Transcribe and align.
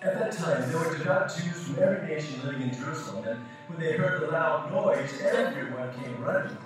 At 0.00 0.16
that 0.16 0.30
time, 0.30 0.70
there 0.70 0.78
were 0.78 0.96
devout 0.96 1.28
Jews 1.34 1.64
from 1.64 1.82
every 1.82 2.06
nation 2.06 2.40
living 2.44 2.62
in 2.62 2.72
Jerusalem, 2.72 3.26
and 3.26 3.40
when 3.66 3.80
they 3.80 3.96
heard 3.96 4.22
the 4.22 4.28
loud 4.28 4.70
noise, 4.70 5.10
everyone 5.20 5.92
came 6.00 6.22
running. 6.22 6.56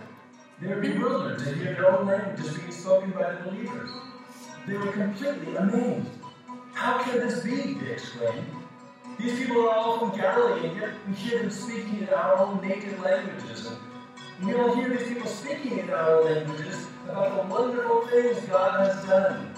They 0.60 0.68
were 0.68 0.82
bewildered 0.82 1.38
to 1.38 1.54
hear 1.54 1.72
their 1.72 1.98
own 1.98 2.06
language 2.06 2.54
being 2.54 2.70
spoken 2.70 3.10
by 3.12 3.32
the 3.32 3.50
believers. 3.50 3.90
They 4.66 4.76
were 4.76 4.92
completely 4.92 5.56
amazed. 5.56 6.10
How 6.74 7.02
can 7.02 7.20
this 7.20 7.42
be? 7.42 7.72
They 7.72 7.92
exclaimed. 7.92 8.46
These 9.18 9.38
people 9.38 9.62
are 9.62 9.76
all 9.76 9.98
from 9.98 10.18
Galilee, 10.20 10.68
and 10.68 10.76
yet 10.76 10.90
we 11.08 11.14
hear 11.14 11.38
them 11.38 11.50
speaking 11.50 12.00
in 12.00 12.08
our 12.10 12.36
own 12.36 12.60
native 12.60 13.00
languages. 13.00 13.72
And 14.38 14.46
we 14.46 14.54
all 14.54 14.74
hear 14.74 14.90
these 14.90 15.08
people 15.08 15.26
speaking 15.26 15.78
in 15.78 15.88
our 15.88 16.18
own 16.18 16.26
languages 16.26 16.86
about 17.08 17.48
the 17.48 17.54
wonderful 17.54 18.06
things 18.08 18.44
God 18.44 18.86
has 18.86 19.04
done. 19.06 19.54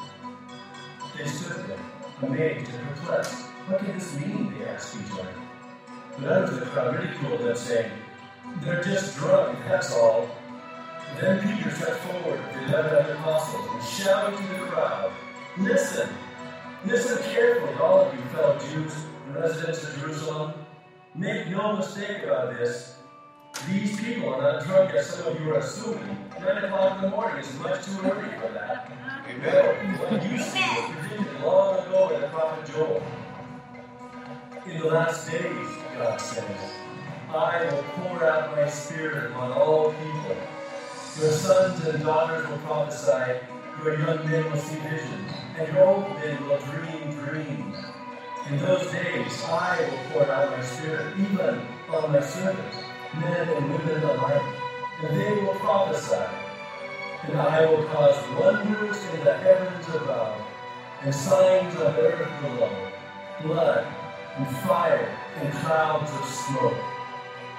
They 1.18 1.26
stood 1.26 1.66
there, 1.66 1.78
amazed 2.22 2.70
and 2.72 2.88
perplexed. 2.94 3.43
What 3.66 3.78
can 3.78 3.94
this 3.94 4.14
mean? 4.20 4.54
They 4.58 4.66
asked 4.66 4.94
each 4.94 5.12
other. 5.12 5.32
But 6.18 6.28
others 6.28 6.50
of 6.50 6.60
the 6.60 6.66
crowd 6.66 6.98
ridiculed 6.98 7.40
them, 7.40 7.56
saying, 7.56 7.90
They're 8.60 8.82
just 8.82 9.16
drunk, 9.16 9.58
that's 9.66 9.90
all. 9.94 10.28
Then 11.18 11.40
Peter 11.40 11.70
stepped 11.70 11.96
forward 12.00 12.40
with 12.40 12.52
the 12.54 12.64
eleven 12.64 12.96
other 12.96 13.14
apostles 13.14 13.66
and 13.72 13.84
shouted 13.84 14.36
to 14.36 14.42
the 14.42 14.58
crowd, 14.66 15.12
Listen! 15.58 16.10
Listen 16.84 17.22
carefully, 17.32 17.72
all 17.80 18.00
of 18.00 18.14
you 18.14 18.20
fellow 18.26 18.58
Jews 18.58 18.92
and 19.26 19.34
residents 19.36 19.82
of 19.84 19.98
Jerusalem. 19.98 20.52
Make 21.14 21.48
no 21.48 21.76
mistake 21.76 22.22
about 22.24 22.58
this. 22.58 22.98
These 23.70 23.98
people 23.98 24.34
are 24.34 24.42
not 24.42 24.64
drunk 24.64 24.92
as 24.94 25.06
some 25.06 25.28
of 25.28 25.40
you 25.40 25.54
are 25.54 25.60
assuming. 25.60 26.18
Nine 26.38 26.64
o'clock 26.64 26.96
in 26.96 27.02
the 27.04 27.16
morning 27.16 27.38
is 27.38 27.58
much 27.60 27.82
too 27.86 27.98
early 28.02 28.28
for 28.38 28.52
that. 28.52 28.92
Amen. 29.26 29.98
What 30.00 30.30
you 30.30 30.38
see 30.38 30.60
was 30.60 30.90
predicted 30.98 31.40
long 31.40 31.78
ago 31.78 32.10
by 32.10 32.20
the 32.20 32.26
prophet 32.26 32.70
Joel. 32.70 33.02
In 34.66 34.78
the 34.78 34.86
last 34.86 35.30
days, 35.30 35.68
God 35.94 36.18
says, 36.18 36.58
I 37.28 37.66
will 37.66 37.82
pour 37.82 38.24
out 38.24 38.56
my 38.56 38.66
spirit 38.66 39.30
on 39.34 39.52
all 39.52 39.92
people. 39.92 40.36
Your 41.20 41.32
sons 41.32 41.84
and 41.84 42.02
daughters 42.02 42.48
will 42.48 42.56
prophesy, 42.58 43.40
your 43.82 43.98
young 43.98 44.26
men 44.26 44.50
will 44.50 44.56
see 44.56 44.76
visions, 44.76 45.32
and 45.58 45.68
your 45.70 45.84
old 45.84 46.08
men 46.14 46.48
will 46.48 46.56
dream 46.60 47.10
dreams. 47.12 47.76
In 48.48 48.58
those 48.60 48.90
days, 48.90 49.44
I 49.44 49.80
will 49.80 50.24
pour 50.24 50.32
out 50.32 50.56
my 50.56 50.64
spirit, 50.64 51.14
even 51.18 51.60
on 51.90 52.12
my 52.12 52.20
servants, 52.20 52.78
men 53.20 53.46
and 53.46 53.70
women 53.70 54.02
alike, 54.02 54.54
and 55.02 55.20
they 55.20 55.42
will 55.42 55.56
prophesy. 55.56 56.24
And 57.24 57.36
I 57.36 57.66
will 57.66 57.84
cause 57.88 58.16
wonders 58.40 59.04
in 59.12 59.24
the 59.24 59.36
heavens 59.36 59.86
above, 59.88 60.40
and 61.02 61.14
signs 61.14 61.76
on 61.76 61.94
earth 61.96 62.40
below, 62.40 62.92
blood 63.42 63.86
and 64.36 64.56
fire 64.58 65.16
and 65.36 65.52
clouds 65.54 66.10
of 66.10 66.24
smoke. 66.28 66.76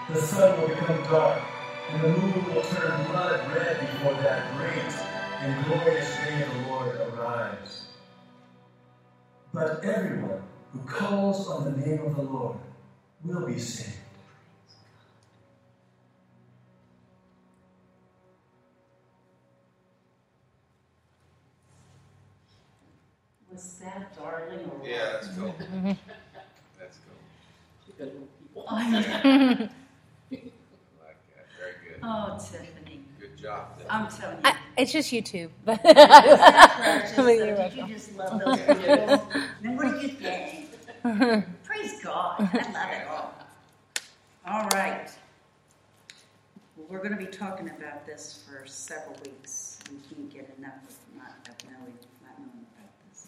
The 0.09 0.22
sun 0.22 0.59
will 0.59 0.68
become 0.68 1.02
dark, 1.03 1.41
and 1.90 2.03
the 2.03 2.09
moon 2.09 2.53
will 2.53 2.62
turn 2.63 3.06
blood 3.08 3.50
red 3.53 3.80
before 3.80 4.13
that 4.22 4.56
great 4.58 4.94
and 5.40 5.66
glorious 5.66 6.16
day 6.18 6.44
of 6.44 6.53
the 6.53 6.69
Lord 6.69 6.96
arrives. 6.96 7.88
But 9.53 9.84
everyone 9.85 10.44
who 10.74 10.80
calls 10.80 11.47
on 11.47 11.64
the 11.64 11.85
name 11.85 12.02
of 12.02 12.16
the 12.16 12.24
Lord 12.24 12.58
will 13.24 13.46
be 13.47 13.58
saved. 13.58 13.97
Was 23.50 23.80
that 23.81 24.14
darling 24.18 24.69
or? 24.69 24.85
Yeah, 24.85 25.14
that's 25.14 25.30
cool. 25.30 25.56
that's 27.98 28.12
cool. 28.12 28.14
Good 28.14 28.14
little 28.14 28.28
people. 28.40 28.66
I 28.70 28.92
like 28.92 29.06
that. 29.06 29.70
Very 31.58 31.74
good. 31.88 32.00
Oh, 32.04 32.38
Tiffany. 32.40 33.02
Good 33.20 33.38
job. 33.38 33.78
Tiffany. 33.78 33.90
I'm 33.90 34.08
telling 34.10 34.38
you. 34.38 34.42
I, 34.46 34.58
it's 34.78 34.92
just 34.92 35.12
YouTube, 35.12 35.50
but 35.64 35.80
Isn't 35.86 35.96
precious? 35.96 37.20
I 37.20 37.32
you're 37.32 37.56
Did 37.56 37.74
you 37.76 37.88
just 37.88 38.16
love 38.16 38.40
those 38.40 38.58
videos? 38.58 39.22
Then 39.62 39.78
what 39.78 40.00
do 40.00 40.08
you 40.08 40.10
think? 40.14 40.70
Praise 41.64 42.02
God. 42.04 42.36
I 42.40 42.72
love 42.74 42.92
it 42.92 43.08
all. 43.08 43.34
All 44.48 44.68
right. 44.70 45.10
Well, 46.78 46.88
we're 46.90 47.00
going 47.00 47.18
to 47.18 47.18
be 47.18 47.26
talking 47.32 47.70
about 47.70 48.06
this 48.06 48.44
for 48.48 48.66
several 48.68 49.16
weeks. 49.24 49.80
We 49.92 49.98
can't 50.16 50.30
get 50.32 50.56
enough 50.58 50.74
of 50.88 50.96
not 51.18 51.34
of 51.48 51.56
knowing, 51.66 51.94
not 52.24 52.38
knowing 52.40 52.66
about 52.76 52.90
this. 53.10 53.28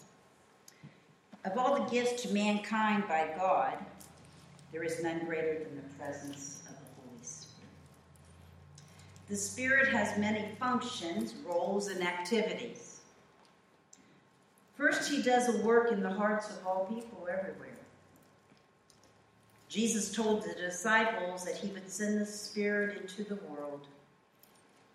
Of 1.44 1.56
all 1.58 1.82
the 1.82 1.90
gifts 1.90 2.22
to 2.22 2.32
mankind 2.34 3.04
by 3.08 3.30
God, 3.36 3.78
there 4.72 4.82
is 4.82 5.02
none 5.02 5.24
greater 5.24 5.64
than 5.64 5.76
the 5.76 5.94
presence 5.98 6.62
of 6.68 6.74
the 6.74 7.00
Holy 7.00 7.22
Spirit. 7.22 7.68
The 9.28 9.36
Spirit 9.36 9.88
has 9.88 10.18
many 10.18 10.54
functions, 10.58 11.34
roles, 11.46 11.88
and 11.88 12.02
activities. 12.02 13.00
First, 14.76 15.10
he 15.10 15.22
does 15.22 15.48
a 15.48 15.62
work 15.66 15.90
in 15.90 16.02
the 16.02 16.10
hearts 16.10 16.50
of 16.50 16.66
all 16.66 16.84
people 16.86 17.26
everywhere. 17.30 17.68
Jesus 19.68 20.14
told 20.14 20.44
the 20.44 20.54
disciples 20.54 21.44
that 21.44 21.56
he 21.56 21.68
would 21.68 21.90
send 21.90 22.20
the 22.20 22.26
Spirit 22.26 23.00
into 23.00 23.24
the 23.24 23.40
world 23.46 23.86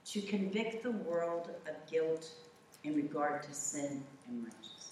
to 0.06 0.22
convict 0.22 0.84
the 0.84 0.92
world 0.92 1.50
of 1.68 1.92
guilt 1.92 2.32
in 2.84 2.96
regard 2.96 3.44
to 3.44 3.54
sin 3.54 4.04
and 4.28 4.44
righteousness 4.44 4.92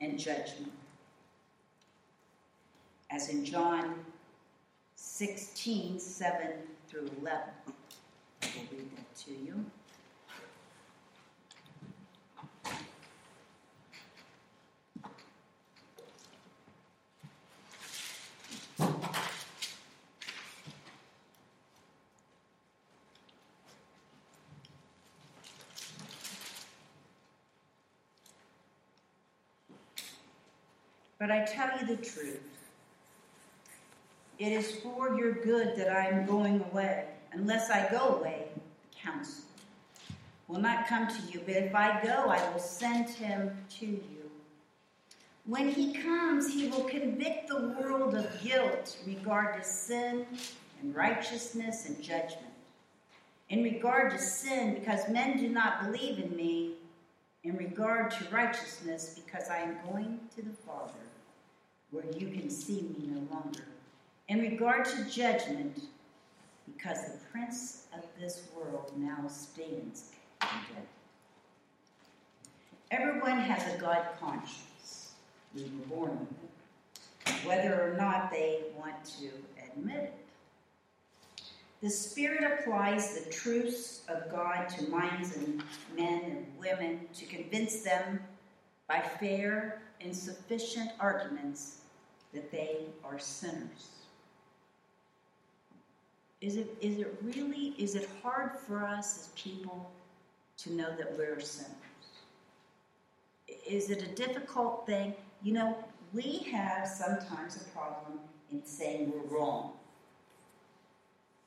and 0.00 0.18
judgment. 0.18 0.72
As 3.14 3.28
in 3.28 3.44
John 3.44 3.94
16, 4.94 5.98
7 5.98 6.46
through 6.88 7.10
11. 7.20 7.40
I 8.42 8.46
will 8.56 8.78
read 8.78 8.96
that 8.96 9.14
to 9.16 9.30
you. 9.32 9.66
But 31.18 31.30
I 31.30 31.44
tell 31.44 31.78
you 31.78 31.86
the 31.86 32.02
truth. 32.02 32.61
It 34.42 34.50
is 34.50 34.72
for 34.72 35.16
your 35.16 35.34
good 35.34 35.76
that 35.76 35.88
I 35.88 36.08
am 36.08 36.26
going 36.26 36.64
away. 36.72 37.04
Unless 37.30 37.70
I 37.70 37.88
go 37.92 38.16
away, 38.16 38.46
the 38.56 38.98
counsel 38.98 39.44
will 40.48 40.58
not 40.58 40.88
come 40.88 41.06
to 41.06 41.32
you. 41.32 41.40
But 41.46 41.54
if 41.54 41.72
I 41.72 42.02
go, 42.02 42.28
I 42.28 42.50
will 42.50 42.58
send 42.58 43.08
him 43.08 43.56
to 43.78 43.86
you. 43.86 44.30
When 45.46 45.68
he 45.68 45.92
comes, 45.92 46.52
he 46.52 46.66
will 46.66 46.82
convict 46.82 47.50
the 47.50 47.68
world 47.78 48.16
of 48.16 48.26
guilt 48.42 48.98
regard 49.06 49.62
to 49.62 49.64
sin 49.64 50.26
and 50.80 50.92
righteousness 50.92 51.86
and 51.86 52.02
judgment. 52.02 52.52
In 53.48 53.62
regard 53.62 54.10
to 54.10 54.18
sin, 54.18 54.74
because 54.74 55.08
men 55.08 55.36
do 55.36 55.50
not 55.50 55.84
believe 55.84 56.18
in 56.18 56.34
me. 56.34 56.72
In 57.44 57.56
regard 57.56 58.10
to 58.10 58.24
righteousness, 58.32 59.20
because 59.24 59.48
I 59.48 59.58
am 59.58 59.76
going 59.88 60.18
to 60.34 60.42
the 60.42 60.56
Father, 60.66 61.04
where 61.92 62.06
you 62.18 62.26
can 62.26 62.50
see 62.50 62.82
me 62.82 63.06
no 63.06 63.20
longer. 63.32 63.66
In 64.32 64.40
regard 64.40 64.86
to 64.86 65.04
judgment, 65.10 65.78
because 66.64 67.04
the 67.04 67.18
prince 67.30 67.84
of 67.94 68.02
this 68.18 68.44
world 68.56 68.90
now 68.96 69.28
stands 69.28 70.12
condemned. 70.40 70.86
Everyone 72.90 73.38
has 73.40 73.74
a 73.74 73.76
God 73.76 74.06
conscience. 74.18 75.12
We 75.54 75.64
were 75.64 75.96
born 75.96 76.18
with 76.18 76.30
it, 76.30 77.46
whether 77.46 77.74
or 77.74 77.94
not 77.98 78.30
they 78.30 78.60
want 78.74 79.04
to 79.20 79.28
admit 79.70 80.04
it. 80.04 80.14
The 81.82 81.90
Spirit 81.90 82.58
applies 82.58 83.18
the 83.18 83.30
truths 83.30 84.00
of 84.08 84.30
God 84.30 84.66
to 84.78 84.88
minds 84.88 85.36
and 85.36 85.62
men 85.94 86.22
and 86.24 86.46
women 86.58 87.00
to 87.16 87.26
convince 87.26 87.82
them 87.82 88.18
by 88.88 89.00
fair 89.00 89.82
and 90.00 90.16
sufficient 90.16 90.90
arguments 90.98 91.80
that 92.32 92.50
they 92.50 92.86
are 93.04 93.18
sinners. 93.18 93.90
Is 96.42 96.56
it, 96.56 96.76
is 96.80 96.98
it 96.98 97.16
really, 97.22 97.72
is 97.78 97.94
it 97.94 98.08
hard 98.20 98.58
for 98.58 98.84
us 98.84 99.16
as 99.16 99.28
people 99.40 99.88
to 100.58 100.72
know 100.72 100.94
that 100.96 101.16
we're 101.16 101.38
sinners? 101.38 101.70
Is 103.64 103.90
it 103.90 104.02
a 104.02 104.08
difficult 104.08 104.84
thing? 104.84 105.14
You 105.44 105.52
know, 105.52 105.76
we 106.12 106.38
have 106.50 106.88
sometimes 106.88 107.56
a 107.56 107.64
problem 107.66 108.18
in 108.50 108.64
saying 108.64 109.12
we're 109.12 109.38
wrong. 109.38 109.74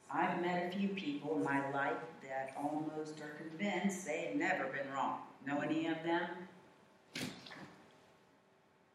I've 0.09 0.41
met 0.41 0.73
a 0.73 0.77
few 0.77 0.87
people 0.89 1.35
in 1.35 1.43
my 1.43 1.69
life 1.71 1.97
that 2.23 2.55
almost 2.57 3.19
are 3.19 3.37
convinced 3.37 4.05
they 4.05 4.27
have 4.27 4.35
never 4.35 4.63
been 4.65 4.89
wrong. 4.93 5.19
Know 5.45 5.59
any 5.59 5.87
of 5.87 5.97
them? 6.03 6.29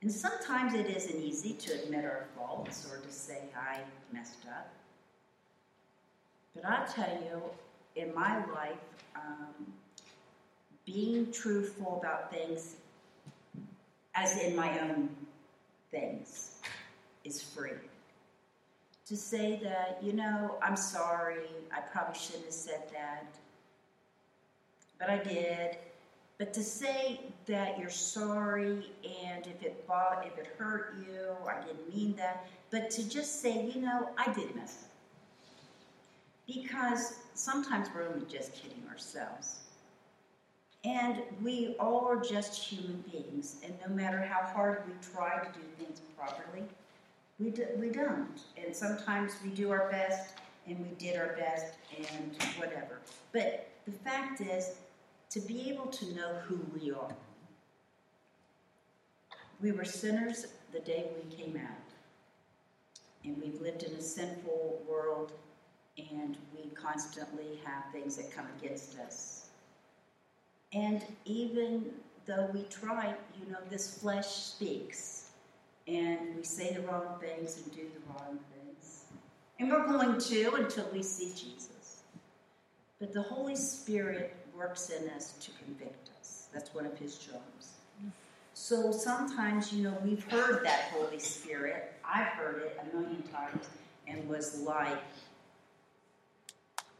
And 0.00 0.10
sometimes 0.10 0.72
it 0.72 0.86
isn't 0.86 1.20
easy 1.20 1.52
to 1.52 1.74
admit 1.74 2.06
our 2.06 2.24
faults 2.34 2.90
or 2.90 3.04
to 3.04 3.12
say, 3.12 3.42
I 3.54 3.80
messed 4.14 4.46
up. 4.48 4.72
But 6.54 6.64
I'll 6.64 6.86
tell 6.86 7.10
you, 7.22 7.42
in 7.96 8.14
my 8.14 8.44
life, 8.46 8.78
um, 9.14 9.72
being 10.84 11.30
truthful 11.32 11.98
about 12.02 12.32
things, 12.32 12.76
as 14.14 14.36
in 14.38 14.56
my 14.56 14.78
own 14.80 15.08
things, 15.90 16.56
is 17.24 17.42
free. 17.42 17.70
To 19.06 19.16
say 19.16 19.60
that, 19.62 19.98
you 20.02 20.12
know, 20.12 20.56
I'm 20.62 20.76
sorry, 20.76 21.48
I 21.72 21.80
probably 21.80 22.18
shouldn't 22.18 22.44
have 22.44 22.54
said 22.54 22.82
that, 22.92 23.26
but 24.98 25.10
I 25.10 25.18
did. 25.18 25.76
But 26.38 26.54
to 26.54 26.62
say 26.62 27.20
that 27.46 27.78
you're 27.78 27.90
sorry 27.90 28.90
and 29.24 29.46
if 29.46 29.62
it 29.62 29.84
if 30.24 30.38
it 30.38 30.54
hurt 30.58 30.94
you, 31.06 31.34
I 31.46 31.60
didn't 31.64 31.94
mean 31.94 32.14
that, 32.16 32.46
but 32.70 32.90
to 32.90 33.08
just 33.08 33.42
say, 33.42 33.70
you 33.74 33.82
know, 33.82 34.08
I 34.16 34.32
did 34.32 34.54
mess 34.56 34.84
up 34.84 34.89
because 36.52 37.14
sometimes 37.34 37.88
we're 37.94 38.08
only 38.08 38.26
just 38.26 38.54
kidding 38.54 38.82
ourselves. 38.90 39.60
And 40.84 41.22
we 41.42 41.76
all 41.78 42.06
are 42.06 42.20
just 42.20 42.58
human 42.58 43.04
beings, 43.10 43.56
and 43.62 43.74
no 43.86 43.94
matter 43.94 44.20
how 44.20 44.46
hard 44.46 44.82
we 44.86 44.94
try 45.12 45.38
to 45.38 45.52
do 45.52 45.64
things 45.78 46.00
properly, 46.16 46.64
we, 47.38 47.50
do, 47.50 47.66
we 47.76 47.90
don't. 47.90 48.40
And 48.56 48.74
sometimes 48.74 49.34
we 49.44 49.50
do 49.50 49.70
our 49.70 49.90
best, 49.90 50.34
and 50.66 50.80
we 50.80 50.94
did 50.96 51.16
our 51.16 51.36
best, 51.36 51.74
and 51.98 52.34
whatever. 52.56 53.00
But 53.32 53.68
the 53.86 53.92
fact 53.92 54.40
is, 54.40 54.72
to 55.30 55.40
be 55.40 55.70
able 55.70 55.86
to 55.86 56.14
know 56.14 56.34
who 56.46 56.58
we 56.74 56.90
are. 56.90 57.14
We 59.60 59.70
were 59.70 59.84
sinners 59.84 60.46
the 60.72 60.80
day 60.80 61.06
we 61.22 61.36
came 61.36 61.56
out, 61.56 61.92
and 63.22 63.40
we've 63.40 63.60
lived 63.60 63.84
in 63.84 63.92
a 63.92 64.00
sinful 64.00 64.82
world 64.88 65.32
and 66.10 66.36
we 66.54 66.70
constantly 66.70 67.60
have 67.64 67.84
things 67.92 68.16
that 68.16 68.34
come 68.34 68.46
against 68.58 68.98
us. 68.98 69.48
And 70.72 71.04
even 71.24 71.90
though 72.26 72.48
we 72.52 72.62
try, 72.64 73.14
you 73.38 73.50
know, 73.50 73.58
this 73.68 73.98
flesh 73.98 74.26
speaks, 74.26 75.30
and 75.86 76.36
we 76.36 76.44
say 76.44 76.72
the 76.72 76.82
wrong 76.82 77.18
things 77.20 77.56
and 77.56 77.72
do 77.72 77.82
the 77.82 78.12
wrong 78.12 78.38
things. 78.54 79.04
And 79.58 79.70
we're 79.70 79.86
going 79.86 80.18
to 80.18 80.54
until 80.54 80.88
we 80.92 81.02
see 81.02 81.30
Jesus. 81.30 82.02
But 83.00 83.12
the 83.12 83.22
Holy 83.22 83.56
Spirit 83.56 84.36
works 84.56 84.90
in 84.90 85.08
us 85.10 85.32
to 85.40 85.50
convict 85.64 86.10
us. 86.20 86.46
That's 86.52 86.74
one 86.74 86.86
of 86.86 86.96
his 86.98 87.18
jobs. 87.18 87.72
So 88.54 88.92
sometimes, 88.92 89.72
you 89.72 89.82
know, 89.82 89.96
we've 90.04 90.24
heard 90.24 90.64
that 90.64 90.90
Holy 90.92 91.18
Spirit. 91.18 91.94
I've 92.04 92.28
heard 92.28 92.62
it 92.62 92.78
a 92.80 92.96
million 92.96 93.22
times 93.22 93.68
and 94.06 94.28
was 94.28 94.60
like, 94.60 94.98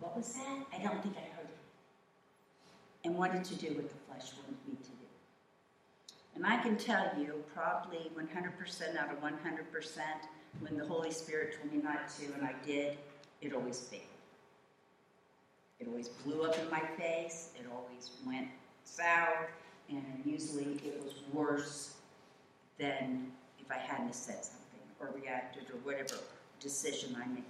what 0.01 0.17
was 0.17 0.33
that? 0.35 0.67
I 0.73 0.83
don't 0.83 1.03
think 1.03 1.17
I 1.17 1.37
heard 1.37 1.45
it. 1.45 1.59
And 3.05 3.17
wanted 3.17 3.45
to 3.45 3.55
do 3.55 3.69
what 3.75 3.89
the 3.89 3.97
flesh 4.09 4.33
wanted 4.37 4.57
me 4.67 4.77
to 4.83 4.91
do. 4.91 4.97
And 6.35 6.47
I 6.47 6.57
can 6.59 6.77
tell 6.77 7.11
you, 7.19 7.43
probably 7.55 8.11
100% 8.17 8.97
out 8.97 9.11
of 9.11 9.23
100%, 9.23 9.33
when 10.61 10.77
the 10.77 10.87
Holy 10.87 11.11
Spirit 11.11 11.57
told 11.61 11.73
me 11.73 11.83
not 11.83 12.09
to, 12.19 12.25
and 12.35 12.45
I 12.45 12.55
did, 12.67 12.99
it 13.41 13.53
always 13.53 13.81
failed. 13.81 14.03
It 15.79 15.89
always 15.89 16.09
blew 16.09 16.43
up 16.43 16.59
in 16.59 16.69
my 16.71 16.81
face, 16.99 17.51
it 17.59 17.67
always 17.73 18.11
went 18.27 18.49
south, 18.85 19.49
and 19.89 20.05
usually 20.25 20.81
it 20.85 21.01
was 21.03 21.15
worse 21.33 21.95
than 22.79 23.31
if 23.59 23.71
I 23.71 23.79
hadn't 23.79 24.15
said 24.15 24.45
something 24.45 24.81
or 24.99 25.11
reacted 25.19 25.65
or 25.71 25.79
whatever 25.79 26.17
decision 26.61 27.17
I 27.23 27.27
made. 27.29 27.45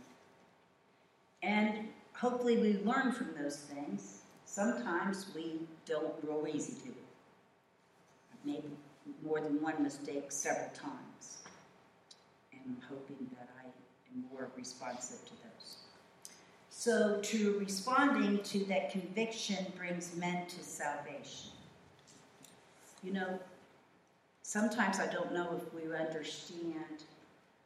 And 1.42 1.88
hopefully 2.14 2.56
we 2.58 2.78
learn 2.84 3.12
from 3.12 3.30
those 3.40 3.56
things. 3.56 4.18
Sometimes 4.44 5.26
we 5.34 5.60
don't 5.86 6.12
real 6.22 6.46
easy 6.52 6.72
to. 6.72 6.88
I've 8.32 8.44
made 8.44 8.64
more 9.24 9.40
than 9.40 9.60
one 9.62 9.82
mistake 9.82 10.30
several 10.30 10.70
times. 10.70 11.38
And 12.52 12.60
I'm 12.66 12.82
hoping 12.88 13.28
that 13.38 13.48
I 13.62 13.66
am 13.66 14.24
more 14.32 14.50
responsive 14.56 15.24
to 15.24 15.32
those. 15.42 15.76
So, 16.68 17.20
to 17.22 17.58
responding 17.58 18.42
to 18.44 18.64
that 18.66 18.90
conviction 18.90 19.66
brings 19.76 20.16
men 20.16 20.46
to 20.46 20.64
salvation. 20.64 21.50
You 23.02 23.12
know, 23.12 23.38
sometimes 24.42 24.98
I 24.98 25.06
don't 25.06 25.32
know 25.32 25.60
if 25.60 25.74
we 25.74 25.94
understand, 25.94 27.04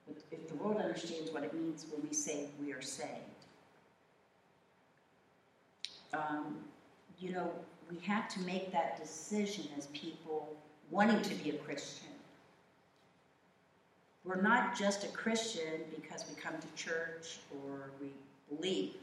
if 0.08 0.48
the 0.48 0.54
world 0.56 0.78
understands 0.78 1.30
what 1.30 1.44
it 1.44 1.54
means 1.54 1.86
when 1.90 2.06
we 2.08 2.14
say 2.14 2.46
we 2.60 2.72
are 2.72 2.82
saved 2.82 3.33
um, 6.14 6.56
you 7.20 7.32
know, 7.32 7.50
we 7.90 7.98
have 8.06 8.28
to 8.34 8.40
make 8.40 8.72
that 8.72 9.00
decision 9.00 9.66
as 9.76 9.86
people 9.88 10.48
wanting 10.90 11.20
to 11.22 11.34
be 11.36 11.50
a 11.50 11.54
Christian. 11.54 12.08
We're 14.24 14.40
not 14.40 14.78
just 14.78 15.04
a 15.04 15.08
Christian 15.08 15.80
because 15.94 16.24
we 16.28 16.40
come 16.40 16.54
to 16.58 16.82
church 16.82 17.40
or 17.52 17.90
we 18.00 18.08
believe. 18.54 18.94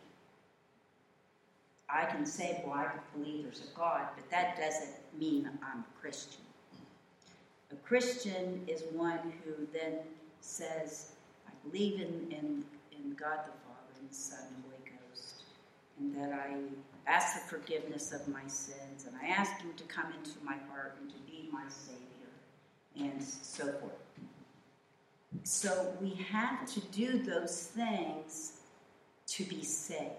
I 1.87 2.05
can 2.05 2.25
say, 2.25 2.63
well, 2.65 2.73
I 2.73 2.89
believe 3.15 3.43
there's 3.43 3.61
a 3.61 3.77
God, 3.77 4.07
but 4.15 4.29
that 4.31 4.57
doesn't 4.57 4.95
mean 5.19 5.49
I'm 5.61 5.79
a 5.79 5.99
Christian. 5.99 6.41
A 7.71 7.75
Christian 7.87 8.63
is 8.67 8.83
one 8.93 9.19
who 9.43 9.67
then 9.73 9.99
says, 10.39 11.11
I 11.47 11.51
believe 11.69 11.95
in, 11.95 12.31
in, 12.31 12.63
in 12.91 13.13
God 13.15 13.39
the 13.45 13.57
Father 13.63 13.93
and 13.99 14.09
the 14.09 14.15
Son 14.15 14.39
and 14.39 14.63
the 14.63 14.69
Holy 14.69 14.97
Ghost, 15.09 15.43
and 15.99 16.15
that 16.15 16.33
I 16.33 16.55
ask 17.07 17.35
the 17.35 17.47
forgiveness 17.47 18.11
of 18.11 18.27
my 18.27 18.45
sins, 18.47 19.05
and 19.05 19.15
I 19.21 19.27
ask 19.29 19.59
Him 19.61 19.71
to 19.77 19.83
come 19.83 20.07
into 20.17 20.31
my 20.43 20.57
heart 20.71 20.97
and 21.01 21.09
to 21.09 21.15
be 21.29 21.49
my 21.51 21.63
Savior, 21.67 23.09
and 23.11 23.23
so 23.23 23.65
forth. 23.73 23.91
So 25.43 25.93
we 26.01 26.13
have 26.29 26.65
to 26.73 26.79
do 26.91 27.19
those 27.19 27.67
things 27.67 28.53
to 29.27 29.43
be 29.45 29.63
saved. 29.63 30.11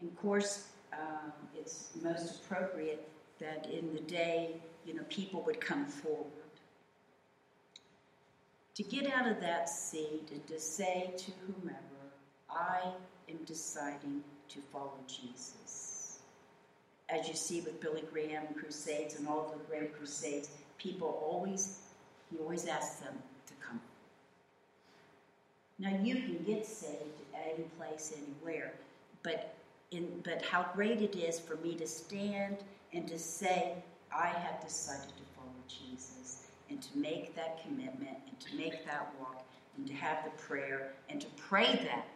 And 0.00 0.10
of 0.10 0.16
course, 0.16 0.66
um, 0.92 1.32
it's 1.56 1.90
most 2.02 2.44
appropriate 2.44 3.08
that 3.38 3.66
in 3.66 3.92
the 3.94 4.00
day, 4.00 4.56
you 4.84 4.94
know, 4.94 5.02
people 5.08 5.42
would 5.42 5.60
come 5.60 5.86
forward. 5.86 6.26
To 8.74 8.82
get 8.84 9.12
out 9.12 9.26
of 9.26 9.40
that 9.40 9.68
seat 9.68 10.28
and 10.30 10.46
to 10.46 10.60
say 10.60 11.10
to 11.16 11.32
whomever, 11.46 11.78
I 12.48 12.92
am 13.28 13.38
deciding 13.44 14.22
to 14.50 14.60
follow 14.72 14.98
Jesus. 15.06 16.18
As 17.08 17.26
you 17.28 17.34
see 17.34 17.60
with 17.60 17.80
Billy 17.80 18.02
Graham 18.12 18.44
crusades 18.54 19.16
and 19.18 19.26
all 19.28 19.54
the 19.56 19.64
Graham 19.64 19.88
crusades, 19.96 20.50
people 20.78 21.22
always, 21.22 21.80
he 22.30 22.38
always 22.38 22.66
asks 22.66 22.96
them 22.96 23.14
to 23.46 23.54
come. 23.66 23.80
Now 25.78 25.96
you 26.02 26.16
can 26.16 26.42
get 26.44 26.66
saved 26.66 27.22
at 27.34 27.54
any 27.54 27.64
place, 27.78 28.12
anywhere, 28.16 28.72
but 29.22 29.54
in, 29.90 30.20
but 30.22 30.42
how 30.42 30.66
great 30.74 31.00
it 31.00 31.16
is 31.16 31.40
for 31.40 31.56
me 31.56 31.74
to 31.76 31.86
stand 31.86 32.58
and 32.92 33.06
to 33.08 33.18
say, 33.18 33.74
I 34.14 34.28
have 34.28 34.64
decided 34.64 35.08
to 35.08 35.22
follow 35.36 35.50
Jesus, 35.66 36.46
and 36.70 36.82
to 36.82 36.98
make 36.98 37.34
that 37.36 37.62
commitment, 37.62 38.16
and 38.28 38.40
to 38.40 38.56
make 38.56 38.84
that 38.84 39.14
walk, 39.18 39.44
and 39.76 39.86
to 39.86 39.94
have 39.94 40.24
the 40.24 40.30
prayer, 40.42 40.92
and 41.08 41.20
to 41.20 41.26
pray 41.36 41.80
that 41.84 42.06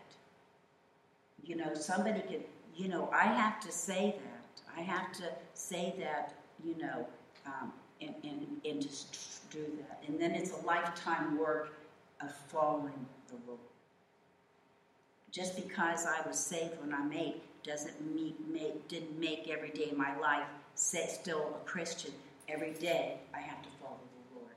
you 1.45 1.57
know, 1.57 1.75
somebody 1.75 2.21
could, 2.21 2.45
you 2.75 2.89
know, 2.89 3.09
I 3.13 3.25
have 3.25 3.61
to 3.61 3.73
say 3.73 4.17
that. 4.17 4.63
I 4.77 4.81
have 4.83 5.13
to 5.13 5.25
say 5.55 5.95
that, 5.99 6.35
you 6.65 6.77
know, 6.79 7.07
um, 7.47 7.73
and, 8.01 8.15
and, 8.25 8.47
and 8.65 8.83
just 8.83 9.51
do 9.51 9.65
that. 9.79 10.03
And 10.07 10.21
then 10.21 10.33
it's 10.33 10.53
a 10.53 10.67
lifetime 10.67 11.39
work 11.39 11.75
of 12.21 12.35
following 12.49 13.07
the 13.29 13.35
rule. 13.47 13.59
Just 15.31 15.57
because 15.57 16.07
I 16.07 16.27
was 16.27 16.39
saved 16.39 16.81
when 16.81 16.95
I 16.95 17.03
made 17.03 17.41
doesn't 17.63 18.15
mean, 18.15 18.35
make, 18.51 18.89
didn't 18.89 19.19
make 19.19 19.49
every 19.49 19.71
day 19.71 19.91
of 19.91 19.97
my 19.97 20.17
life 20.19 20.47
still 20.75 21.57
a 21.61 21.65
Christian. 21.65 22.13
Every 22.49 22.73
day 22.73 23.19
I 23.35 23.39
have 23.39 23.63
to 23.63 23.69
follow 23.81 24.01
the 24.31 24.39
Lord, 24.41 24.55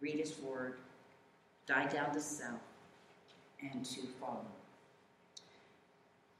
read 0.00 0.18
His 0.18 0.38
Word, 0.38 0.74
die 1.66 1.86
down 1.86 2.12
to 2.12 2.20
self, 2.20 2.60
and 3.60 3.84
to 3.84 4.00
follow 4.20 4.44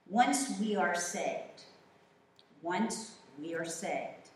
Once 0.09 0.59
we 0.59 0.75
are 0.75 0.95
saved, 0.95 1.65
once 2.62 3.17
we 3.38 3.55
are 3.55 3.65
saved 3.65 4.31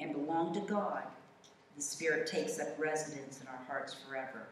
and 0.00 0.12
belong 0.12 0.54
to 0.54 0.60
God, 0.60 1.02
the 1.76 1.82
Spirit 1.82 2.26
takes 2.26 2.58
up 2.58 2.68
residence 2.78 3.40
in 3.40 3.46
our 3.48 3.62
hearts 3.66 3.94
forever. 3.94 4.46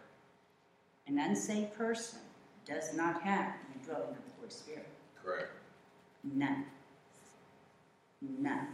An 1.06 1.18
unsaved 1.18 1.74
person 1.76 2.18
does 2.66 2.94
not 2.94 3.22
have 3.22 3.54
the 3.72 3.80
indwelling 3.80 4.10
of 4.10 4.16
the 4.16 4.32
Holy 4.36 4.50
Spirit. 4.50 4.86
Correct. 5.24 5.50
None. 6.22 6.66
None. 8.20 8.68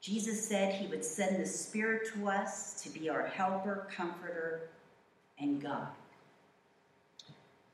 Jesus 0.00 0.44
said 0.48 0.74
he 0.74 0.88
would 0.88 1.04
send 1.04 1.40
the 1.40 1.46
Spirit 1.46 2.12
to 2.12 2.28
us 2.28 2.82
to 2.82 2.90
be 2.90 3.08
our 3.08 3.24
helper, 3.24 3.86
comforter, 3.94 4.68
and 5.38 5.62
God. 5.62 5.86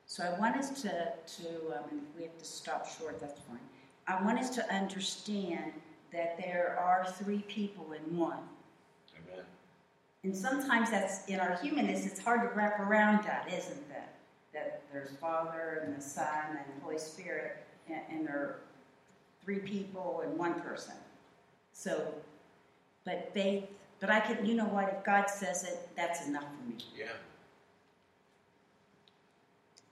So 0.09 0.25
I 0.25 0.38
want 0.41 0.57
us 0.57 0.83
to, 0.83 0.88
to 0.88 1.49
um, 1.77 2.00
we 2.17 2.23
have 2.23 2.37
to 2.38 2.45
stop 2.45 2.88
short, 2.88 3.21
that's 3.21 3.41
fine. 3.43 3.59
I 4.07 4.25
want 4.25 4.38
us 4.38 4.49
to 4.57 4.75
understand 4.75 5.73
that 6.15 6.38
there 6.38 6.79
are 6.81 7.07
three 7.07 7.43
people 7.43 7.93
in 7.93 8.17
one. 8.17 8.38
Amen. 9.15 9.45
And 10.25 10.35
sometimes 10.35 10.91
that's 10.91 11.27
in 11.27 11.38
our 11.38 11.57
humanness, 11.57 12.07
it's 12.07 12.19
hard 12.19 12.41
to 12.41 12.49
wrap 12.57 12.81
around 12.81 13.23
that, 13.25 13.53
isn't 13.53 13.77
it? 13.77 14.09
That 14.55 14.81
there's 14.91 15.11
Father 15.21 15.83
and 15.85 15.95
the 15.95 16.00
Son 16.00 16.27
and 16.49 16.59
the 16.75 16.83
Holy 16.83 16.99
Spirit, 16.99 17.59
and, 17.87 18.00
and 18.11 18.27
they're 18.27 18.61
three 19.45 19.59
people 19.59 20.23
and 20.25 20.38
one 20.38 20.59
person. 20.59 20.95
So, 21.75 22.15
but 23.05 23.31
faith, 23.35 23.65
but 24.00 24.09
I 24.09 24.21
can, 24.21 24.47
you 24.47 24.55
know 24.55 24.65
what? 24.65 24.88
If 24.88 25.05
God 25.05 25.29
says 25.29 25.65
it, 25.65 25.91
that's 25.95 26.27
enough 26.27 26.45
for 26.45 26.71
me. 26.71 26.79
Yeah. 26.97 27.09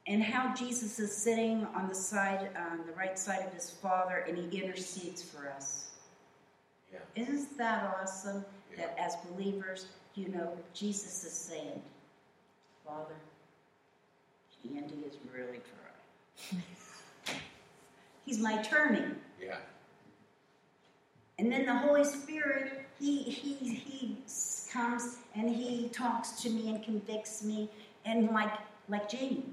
And 0.07 0.23
how 0.23 0.55
Jesus 0.55 0.99
is 0.99 1.15
sitting 1.15 1.67
on 1.75 1.89
the 1.89 1.95
side, 1.95 2.51
on 2.71 2.87
the 2.87 2.93
right 2.93 3.19
side 3.19 3.45
of 3.45 3.53
his 3.53 3.71
Father, 3.71 4.25
and 4.29 4.39
he 4.39 4.63
intercedes 4.63 5.23
for 5.23 5.49
us. 5.51 5.91
Yeah. 6.93 7.01
Isn't 7.17 7.59
that 7.59 7.97
awesome? 8.01 8.45
Yeah. 8.71 8.87
That 8.87 8.99
as 8.99 9.17
believers, 9.29 9.87
you 10.15 10.29
know, 10.29 10.53
Jesus 10.75 11.25
is 11.25 11.33
saying, 11.33 11.83
Father, 12.87 13.17
Andy 14.65 15.05
is 15.07 15.15
really 15.35 15.61
trying. 16.51 16.63
He's 18.25 18.39
my 18.39 18.63
turning. 18.63 19.17
Yeah. 19.41 19.57
And 21.39 21.53
then 21.53 21.67
the 21.67 21.75
Holy 21.75 22.05
Spirit, 22.05 22.87
he, 22.99 23.23
he, 23.23 23.55
he 23.55 24.17
comes 24.73 25.19
and 25.35 25.55
he 25.55 25.89
talks 25.91 26.43
to 26.43 26.51
me 26.51 26.71
and 26.71 26.83
convicts 26.83 27.45
me. 27.45 27.69
And 28.05 28.31
like, 28.31 28.53
like 28.89 29.09
Jamie, 29.09 29.45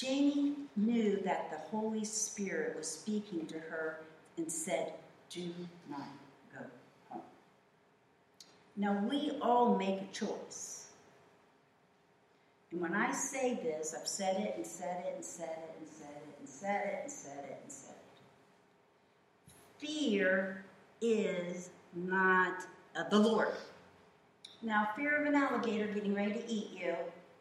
Jamie 0.00 0.54
knew 0.76 1.20
that 1.24 1.50
the 1.50 1.56
Holy 1.56 2.04
Spirit 2.04 2.76
was 2.76 2.88
speaking 2.88 3.46
to 3.46 3.58
her 3.58 4.00
and 4.36 4.50
said, 4.50 4.92
Do 5.30 5.54
not 5.88 6.08
go 6.52 6.64
home. 7.10 7.22
Now, 8.76 9.04
we 9.08 9.38
all 9.40 9.76
make 9.76 10.00
a 10.00 10.06
choice. 10.12 10.86
And 12.72 12.80
when 12.80 12.94
I 12.94 13.12
say 13.12 13.54
this, 13.54 13.94
I've 13.98 14.08
said 14.08 14.40
it 14.40 14.54
and 14.56 14.66
said 14.66 15.04
it 15.06 15.12
and 15.14 15.24
said 15.24 15.58
it 15.62 15.76
and 15.78 15.88
said 15.88 16.08
it 16.08 16.38
and 16.40 16.48
said 16.48 16.86
it 16.86 17.00
and 17.02 17.12
said 17.12 17.44
it 17.44 17.58
and 17.62 17.72
said 17.72 17.94
it. 17.94 19.86
Fear 19.86 20.64
is 21.00 21.70
not 21.94 22.66
of 22.96 23.10
the 23.10 23.18
Lord. 23.18 23.52
Now, 24.60 24.88
fear 24.96 25.20
of 25.20 25.26
an 25.26 25.36
alligator 25.36 25.86
getting 25.86 26.14
ready 26.14 26.32
to 26.32 26.50
eat 26.50 26.70
you 26.72 26.96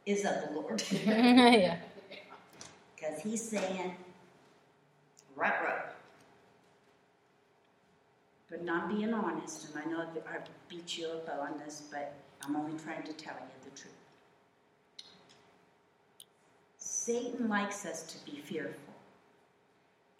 is 0.06 0.24
of 0.26 0.36
the 0.44 0.52
Lord. 0.60 0.84
yeah. 0.92 1.78
Because 3.04 3.22
he's 3.22 3.42
saying, 3.42 3.96
right, 5.36 5.64
right. 5.64 5.86
But 8.50 8.64
not 8.64 8.88
being 8.88 9.14
honest, 9.14 9.68
and 9.70 9.84
I 9.84 9.90
know 9.92 10.02
I 10.02 10.38
beat 10.70 10.98
you 10.98 11.08
up 11.08 11.30
on 11.42 11.60
this, 11.66 11.84
but 11.92 12.14
I'm 12.44 12.56
only 12.56 12.78
trying 12.80 13.04
to 13.04 13.14
tell 13.14 13.34
you 13.34 13.70
the 13.70 13.78
truth. 13.78 13.94
Satan 16.78 17.50
likes 17.50 17.86
us 17.86 18.04
to 18.04 18.32
be 18.32 18.38
fearful 18.38 18.94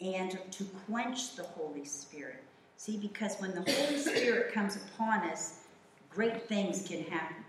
and 0.00 0.38
to 0.50 0.64
quench 0.86 1.36
the 1.36 1.44
Holy 1.44 1.84
Spirit. 1.84 2.42
See, 2.76 2.96
because 2.98 3.36
when 3.36 3.54
the 3.54 3.70
Holy 3.72 3.98
Spirit 3.98 4.52
comes 4.52 4.76
upon 4.76 5.20
us, 5.30 5.60
great 6.10 6.48
things 6.48 6.86
can 6.86 7.04
happen. 7.04 7.43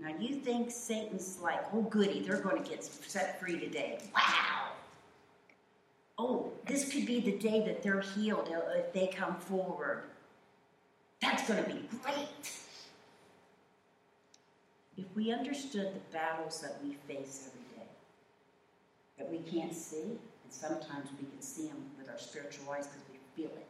Now 0.00 0.14
you 0.18 0.36
think 0.36 0.70
Satan's 0.70 1.38
like, 1.42 1.60
oh 1.74 1.82
goody, 1.82 2.20
they're 2.20 2.40
going 2.40 2.62
to 2.62 2.68
get 2.68 2.82
set 2.82 3.38
free 3.38 3.58
today. 3.58 3.98
Wow. 4.14 4.68
Oh, 6.18 6.52
this 6.66 6.90
could 6.90 7.06
be 7.06 7.20
the 7.20 7.36
day 7.36 7.64
that 7.66 7.82
they're 7.82 8.00
healed 8.00 8.50
uh, 8.50 8.78
if 8.78 8.92
they 8.92 9.08
come 9.08 9.36
forward. 9.36 10.04
That's 11.20 11.46
going 11.46 11.62
to 11.64 11.70
be 11.70 11.88
great. 12.02 12.50
If 14.96 15.04
we 15.14 15.32
understood 15.32 15.94
the 15.94 16.00
battles 16.12 16.60
that 16.60 16.78
we 16.82 16.94
face 17.06 17.48
every 17.48 17.76
day, 17.76 17.88
that 19.18 19.30
we 19.30 19.38
can't 19.50 19.74
see, 19.74 20.02
and 20.02 20.18
sometimes 20.50 21.08
we 21.18 21.26
can 21.26 21.40
see 21.40 21.68
them 21.68 21.84
with 21.98 22.08
our 22.08 22.18
spiritual 22.18 22.70
eyes 22.70 22.86
because 22.86 23.02
we 23.10 23.42
feel 23.42 23.52
it. 23.56 23.66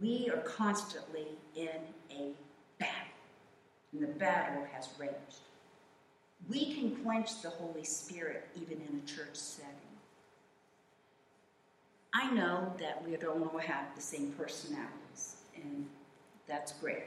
We 0.00 0.30
are 0.30 0.42
constantly 0.42 1.26
in 1.54 1.68
a 2.10 2.32
battle 2.78 3.15
and 3.96 4.08
the 4.08 4.12
battle 4.18 4.64
has 4.72 4.88
raged. 4.98 5.40
We 6.48 6.74
can 6.74 6.96
quench 7.02 7.40
the 7.42 7.50
Holy 7.50 7.84
Spirit 7.84 8.46
even 8.60 8.78
in 8.88 9.02
a 9.02 9.06
church 9.06 9.34
setting. 9.34 9.72
I 12.14 12.30
know 12.32 12.72
that 12.78 13.06
we 13.06 13.16
don't 13.16 13.42
all 13.42 13.58
have 13.58 13.94
the 13.94 14.00
same 14.00 14.32
personalities, 14.32 15.36
and 15.54 15.86
that's 16.46 16.72
great. 16.72 17.04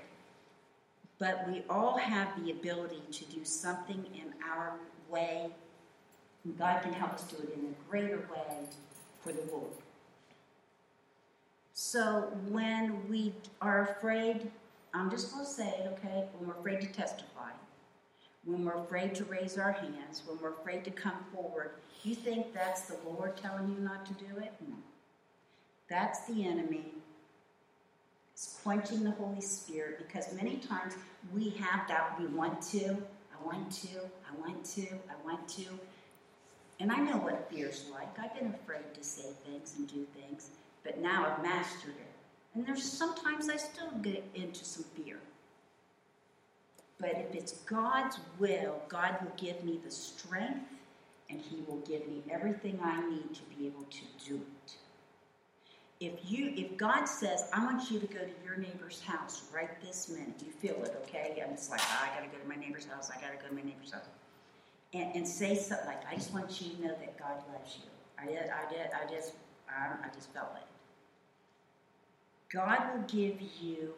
But 1.20 1.48
we 1.48 1.64
all 1.70 1.98
have 1.98 2.44
the 2.44 2.52
ability 2.52 3.02
to 3.12 3.26
do 3.26 3.44
something 3.44 4.06
in 4.14 4.34
our 4.48 4.74
way, 5.10 5.50
and 6.44 6.58
God 6.58 6.82
can 6.82 6.94
help 6.94 7.14
us 7.14 7.24
do 7.24 7.38
it 7.38 7.58
in 7.58 7.66
a 7.66 7.90
greater 7.90 8.20
way 8.32 8.66
for 9.22 9.32
the 9.32 9.42
Lord. 9.52 9.72
So 11.74 12.32
when 12.50 13.08
we 13.10 13.34
are 13.62 13.90
afraid 13.90 14.52
I'm 14.94 15.10
just 15.10 15.32
going 15.32 15.46
to 15.46 15.52
say 15.52 15.68
it, 15.68 15.88
okay? 15.94 16.26
When 16.38 16.50
we're 16.50 16.60
afraid 16.60 16.82
to 16.82 16.88
testify, 16.88 17.52
when 18.46 18.66
we're 18.66 18.82
afraid 18.82 19.14
to 19.16 19.26
raise 19.26 19.58
our 19.58 19.72
hands, 19.72 20.24
when 20.26 20.40
we're 20.42 20.54
afraid 20.54 20.84
to 20.86 20.92
come 20.92 21.18
forward, 21.34 21.72
you 22.04 22.16
think 22.16 22.54
that's 22.54 22.82
the 22.84 22.98
Lord 23.06 23.38
telling 23.38 23.70
you 23.70 23.80
not 23.80 24.06
to 24.06 24.14
do 24.14 24.38
it? 24.38 24.54
No. 24.68 24.76
That's 25.90 26.26
the 26.26 26.48
enemy. 26.48 26.86
It's 28.34 28.60
quenching 28.64 29.04
the 29.04 29.12
Holy 29.12 29.42
Spirit 29.42 29.98
because 29.98 30.34
many 30.34 30.58
times 30.58 30.94
we 31.34 31.50
have 31.52 31.88
that. 31.90 32.16
We 32.20 32.28
want 32.28 32.62
to, 32.72 32.86
I 32.88 33.46
want 33.46 33.72
to, 33.72 33.88
I 33.98 34.40
want 34.40 34.64
to, 34.76 34.88
I 34.88 35.26
want 35.26 35.48
to. 35.50 35.66
And 36.80 36.92
I 36.92 36.98
know 36.98 37.18
what 37.18 37.52
fear's 37.52 37.86
like. 37.92 38.18
I've 38.18 38.34
been 38.40 38.54
afraid 38.54 38.94
to 38.94 39.04
say 39.04 39.26
things 39.46 39.76
and 39.78 39.88
do 39.88 40.06
things, 40.16 40.52
but 40.84 41.00
now 41.00 41.26
I've 41.26 41.44
mastered 41.44 41.96
it. 42.00 42.09
And 42.56 42.66
there's 42.66 42.84
sometimes 42.84 43.50
I 43.50 43.58
still 43.58 43.92
get 44.02 44.24
into 44.34 44.66
some 44.66 44.84
fear. 44.96 45.20
But 47.00 47.12
if 47.12 47.34
it's 47.34 47.54
God's 47.60 48.20
will, 48.40 48.82
God 48.90 49.18
will 49.22 49.32
give 49.38 49.64
me 49.64 49.80
the 49.84 49.92
strength 49.92 50.68
and 51.30 51.40
He 51.40 51.64
will 51.68 51.80
give 51.80 52.08
me 52.08 52.24
everything 52.30 52.80
I 52.84 53.08
need 53.10 53.34
to 53.36 53.42
be 53.58 53.68
able 53.68 53.84
to 53.84 54.28
do 54.28 54.36
it. 54.36 54.74
If 56.02 56.14
you 56.32 56.54
if 56.56 56.78
God 56.78 57.06
says, 57.06 57.46
I 57.54 57.64
want 57.64 57.92
you 57.92 58.00
to 58.00 58.08
go 58.08 58.20
to 58.20 58.46
your 58.46 58.58
neighbor's 58.58 59.02
house 59.02 59.44
right 59.54 59.70
this 59.82 60.10
minute, 60.10 60.42
you 60.46 60.52
feel 60.52 60.82
it, 60.84 60.96
okay? 61.04 61.40
And 61.42 61.52
it's 61.52 61.70
like, 61.70 61.82
oh, 61.84 62.10
I 62.10 62.16
gotta 62.16 62.32
go 62.32 62.38
to 62.42 62.48
my 62.48 62.56
neighbor's 62.56 62.86
house, 62.86 63.10
I 63.10 63.20
gotta 63.22 63.36
go 63.42 63.48
to 63.50 63.54
my 63.54 63.62
neighbor's 63.62 63.92
house. 63.92 64.06
And, 64.94 65.16
and 65.16 65.28
say 65.28 65.56
something 65.56 65.86
like, 65.86 66.02
I 66.10 66.16
just 66.16 66.34
want 66.34 66.62
you 66.62 66.72
to 66.72 66.82
know 66.82 66.96
that 67.00 67.20
God 67.20 67.44
loves 67.54 67.78
you. 67.78 67.90
I 68.18 68.26
did, 68.26 68.50
I 68.50 68.72
did, 68.72 68.90
I 68.94 69.14
just, 69.14 69.34
I, 69.70 69.94
I 70.04 70.10
just 70.16 70.34
felt 70.34 70.50
it. 70.56 70.69
God 72.52 72.80
will 72.94 73.04
give 73.04 73.40
you 73.62 73.94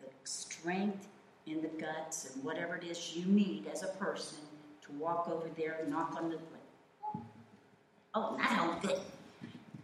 the 0.00 0.08
strength 0.22 1.08
and 1.46 1.62
the 1.62 1.68
guts 1.68 2.30
and 2.32 2.44
whatever 2.44 2.76
it 2.76 2.84
is 2.84 3.16
you 3.16 3.26
need 3.26 3.66
as 3.72 3.82
a 3.82 3.88
person 3.88 4.38
to 4.82 4.92
walk 4.92 5.28
over 5.28 5.48
there 5.56 5.78
and 5.80 5.90
knock 5.90 6.14
on 6.16 6.30
the 6.30 6.36
door. 6.36 7.22
Oh, 8.14 8.36
that 8.36 8.46
helped 8.46 8.84
it. 8.84 9.00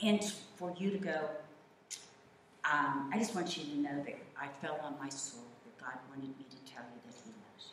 And 0.00 0.22
for 0.56 0.72
you 0.78 0.90
to 0.90 0.98
go, 0.98 1.28
um, 2.70 3.10
I 3.12 3.18
just 3.18 3.34
want 3.34 3.56
you 3.56 3.64
to 3.64 3.78
know 3.80 4.02
that 4.04 4.16
I 4.40 4.48
felt 4.64 4.80
on 4.82 4.94
my 5.00 5.08
soul 5.08 5.42
that 5.64 5.84
God 5.84 5.98
wanted 6.08 6.28
me 6.38 6.46
to 6.50 6.72
tell 6.72 6.82
you 6.84 7.00
that 7.06 7.14
He 7.24 7.30
loves 7.30 7.72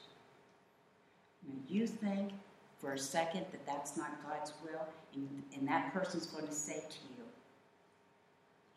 you. 1.45 1.53
When 1.53 1.63
you 1.67 1.87
think 1.87 2.31
for 2.79 2.93
a 2.93 2.97
second 2.97 3.45
that 3.51 3.65
that's 3.65 3.95
not 3.95 4.09
God's 4.27 4.53
will, 4.63 4.87
and, 5.13 5.43
and 5.55 5.67
that 5.67 5.93
person's 5.93 6.25
going 6.25 6.47
to 6.47 6.53
say 6.53 6.79
to 6.89 6.97
you, 7.15 7.20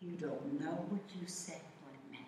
you 0.04 0.16
don't 0.16 0.61
know 0.61 0.84
what 0.90 1.00
you 1.18 1.26
said, 1.26 1.61
what 1.82 1.94
it 1.94 2.12
meant. 2.12 2.25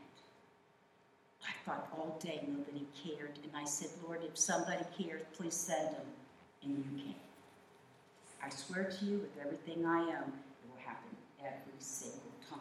I 1.44 1.52
thought 1.64 1.88
all 1.92 2.18
day 2.22 2.42
nobody 2.46 2.86
cared. 3.04 3.38
And 3.42 3.52
I 3.54 3.64
said, 3.64 3.90
Lord, 4.04 4.20
if 4.24 4.38
somebody 4.38 4.84
cares, 4.98 5.22
please 5.36 5.54
send 5.54 5.94
them. 5.94 6.06
And 6.62 6.78
you 6.78 7.02
came. 7.02 7.14
I 8.42 8.48
swear 8.50 8.84
to 8.84 9.04
you, 9.04 9.18
with 9.18 9.44
everything 9.44 9.84
I 9.84 10.00
am, 10.00 10.24
it 10.24 10.68
will 10.68 10.80
happen 10.84 11.16
every 11.40 11.78
single 11.78 12.20
time. 12.48 12.60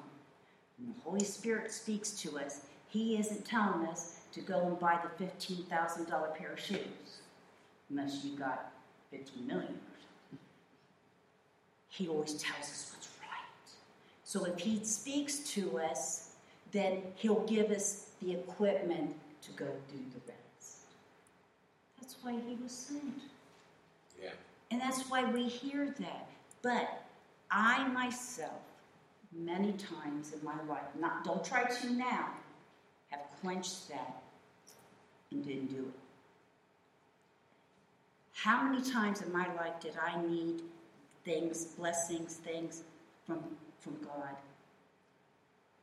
When 0.78 0.94
the 0.94 1.02
Holy 1.04 1.24
Spirit 1.24 1.72
speaks 1.72 2.12
to 2.22 2.38
us, 2.40 2.62
He 2.90 3.18
isn't 3.18 3.46
telling 3.46 3.88
us 3.88 4.22
to 4.34 4.42
go 4.42 4.68
and 4.68 4.80
buy 4.80 5.00
the 5.18 5.26
$15,000 5.26 6.36
pair 6.36 6.52
of 6.52 6.60
shoes, 6.60 7.22
unless 7.90 8.24
you 8.24 8.38
got 8.38 8.72
15 9.12 9.48
million. 9.48 9.80
He 11.90 12.08
always 12.08 12.34
tells 12.34 12.60
us. 12.60 13.05
So 14.36 14.44
if 14.44 14.60
He 14.60 14.84
speaks 14.84 15.38
to 15.54 15.80
us, 15.80 16.32
then 16.74 17.04
He'll 17.16 17.46
give 17.46 17.72
us 17.72 18.10
the 18.22 18.34
equipment 18.34 19.16
to 19.44 19.52
go 19.52 19.64
do 19.64 19.98
the 20.14 20.20
rest. 20.28 20.80
That's 21.98 22.18
why 22.22 22.34
He 22.34 22.58
was 22.62 22.74
sent. 22.74 23.22
Yeah. 24.22 24.32
And 24.72 24.82
that's 24.82 25.10
why 25.10 25.24
we 25.24 25.48
hear 25.48 25.96
that. 26.00 26.28
But 26.62 27.02
I 27.50 27.88
myself, 27.88 28.60
many 29.32 29.72
times 29.72 30.34
in 30.34 30.44
my 30.44 30.62
life, 30.68 30.84
not 31.00 31.24
don't 31.24 31.46
try 31.46 31.64
to 31.64 31.94
now, 31.94 32.32
have 33.12 33.22
quenched 33.40 33.88
that 33.88 34.22
and 35.32 35.46
didn't 35.46 35.68
do 35.68 35.80
it. 35.80 36.00
How 38.34 38.64
many 38.64 38.84
times 38.84 39.22
in 39.22 39.32
my 39.32 39.48
life 39.56 39.80
did 39.80 39.94
I 39.98 40.22
need 40.22 40.62
things, 41.24 41.64
blessings, 41.78 42.34
things 42.34 42.84
from, 43.26 43.40
from 43.80 43.98
God? 44.04 44.36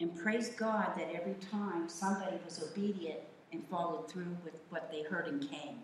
And 0.00 0.16
praise 0.16 0.48
God 0.50 0.92
that 0.96 1.14
every 1.14 1.36
time 1.50 1.88
somebody 1.88 2.36
was 2.44 2.62
obedient 2.62 3.20
and 3.52 3.64
followed 3.68 4.10
through 4.10 4.36
with 4.44 4.60
what 4.70 4.90
they 4.90 5.02
heard 5.02 5.28
and 5.28 5.48
came. 5.48 5.78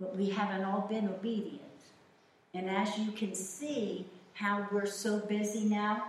But 0.00 0.16
we 0.16 0.30
haven't 0.30 0.64
all 0.64 0.86
been 0.88 1.08
obedient. 1.08 1.62
And 2.54 2.68
as 2.68 2.98
you 2.98 3.12
can 3.12 3.34
see, 3.34 4.06
how 4.38 4.66
we're 4.70 4.86
so 4.86 5.18
busy 5.18 5.64
now, 5.64 6.04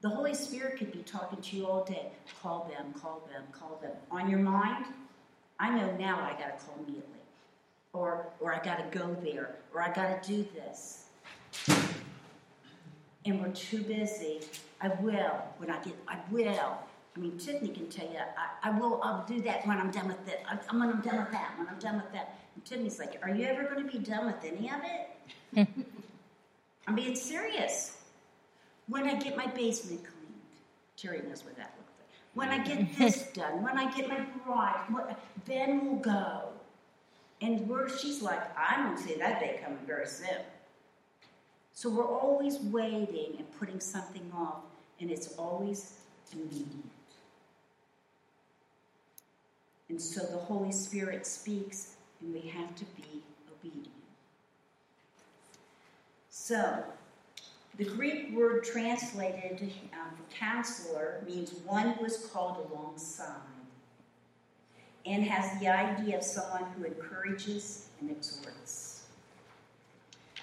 the 0.00 0.08
Holy 0.08 0.32
Spirit 0.32 0.78
could 0.78 0.90
be 0.90 1.00
talking 1.00 1.40
to 1.42 1.56
you 1.56 1.66
all 1.66 1.84
day. 1.84 2.06
Call 2.42 2.70
them, 2.74 2.94
call 2.94 3.22
them, 3.30 3.42
call 3.52 3.78
them. 3.82 3.92
On 4.10 4.30
your 4.30 4.38
mind, 4.38 4.86
I 5.58 5.76
know 5.76 5.94
now 5.98 6.18
I 6.18 6.30
got 6.40 6.58
to 6.58 6.64
call 6.64 6.76
immediately. 6.78 7.04
Or, 7.92 8.26
or 8.40 8.54
I 8.54 8.64
got 8.64 8.78
to 8.90 8.98
go 8.98 9.14
there. 9.22 9.56
Or 9.74 9.82
I 9.82 9.92
got 9.92 10.22
to 10.22 10.28
do 10.28 10.46
this. 10.54 11.04
And 13.26 13.40
we're 13.40 13.52
too 13.52 13.82
busy. 13.82 14.40
I 14.80 14.88
will 14.88 15.42
when 15.58 15.70
I 15.70 15.82
get, 15.82 15.94
I 16.08 16.18
will. 16.30 16.78
I 17.16 17.18
mean, 17.18 17.36
Tiffany 17.38 17.68
can 17.70 17.88
tell 17.88 18.06
you, 18.06 18.18
I, 18.18 18.70
I 18.70 18.78
will, 18.78 19.00
I'll 19.02 19.26
do 19.26 19.40
that 19.42 19.66
when 19.66 19.78
I'm 19.78 19.90
done 19.90 20.08
with 20.08 20.28
it. 20.28 20.42
I, 20.48 20.58
I'm 20.68 20.80
when 20.80 20.90
I'm 20.90 21.00
done 21.00 21.18
with 21.18 21.32
that, 21.32 21.52
when 21.58 21.68
I'm 21.68 21.78
done 21.78 21.96
with 21.96 22.12
that. 22.12 22.38
And 22.54 22.64
Tiffany's 22.64 22.98
like, 22.98 23.18
Are 23.22 23.34
you 23.34 23.44
ever 23.46 23.64
going 23.64 23.86
to 23.86 23.92
be 23.92 23.98
done 23.98 24.26
with 24.26 24.42
any 24.44 24.70
of 24.70 24.80
it? 24.84 25.68
I'm 26.86 26.94
being 26.94 27.16
serious. 27.16 27.98
When 28.88 29.04
I 29.04 29.14
get 29.14 29.36
my 29.36 29.46
basement 29.46 30.00
cleaned, 30.02 30.34
Terry 30.96 31.22
knows 31.28 31.44
what 31.44 31.56
that 31.56 31.74
looks 31.78 31.92
like. 31.98 32.08
When 32.34 32.48
I 32.48 32.64
get 32.64 32.96
this 32.98 33.28
done, 33.32 33.62
when 33.62 33.78
I 33.78 33.94
get 33.94 34.08
my 34.08 34.24
garage, 34.44 34.90
what, 34.90 35.20
then 35.46 35.84
we'll 35.84 36.00
go. 36.00 36.48
And 37.42 37.68
where 37.68 37.88
she's 37.88 38.22
like, 38.22 38.40
I 38.58 38.76
don't 38.76 38.98
see 38.98 39.14
that 39.14 39.40
day 39.40 39.60
coming 39.62 39.78
very 39.86 40.06
soon. 40.06 40.38
So 41.80 41.88
we're 41.88 42.04
always 42.04 42.58
waiting 42.58 43.36
and 43.38 43.58
putting 43.58 43.80
something 43.80 44.30
off, 44.36 44.64
and 45.00 45.10
it's 45.10 45.28
always 45.38 45.94
immediate. 46.30 46.66
And 49.88 49.98
so 49.98 50.20
the 50.26 50.36
Holy 50.36 50.72
Spirit 50.72 51.26
speaks, 51.26 51.94
and 52.20 52.34
we 52.34 52.50
have 52.50 52.76
to 52.76 52.84
be 52.84 53.22
obedient. 53.50 53.88
So, 56.28 56.84
the 57.78 57.86
Greek 57.86 58.36
word 58.36 58.62
translated 58.62 59.72
um, 59.94 60.10
for 60.14 60.36
counselor 60.36 61.22
means 61.26 61.54
one 61.64 61.92
who 61.92 62.04
is 62.04 62.28
called 62.30 62.70
alongside 62.70 63.36
and 65.06 65.24
has 65.24 65.58
the 65.60 65.68
idea 65.68 66.18
of 66.18 66.24
someone 66.24 66.66
who 66.76 66.84
encourages 66.84 67.88
and 68.02 68.10
exhorts. 68.10 68.79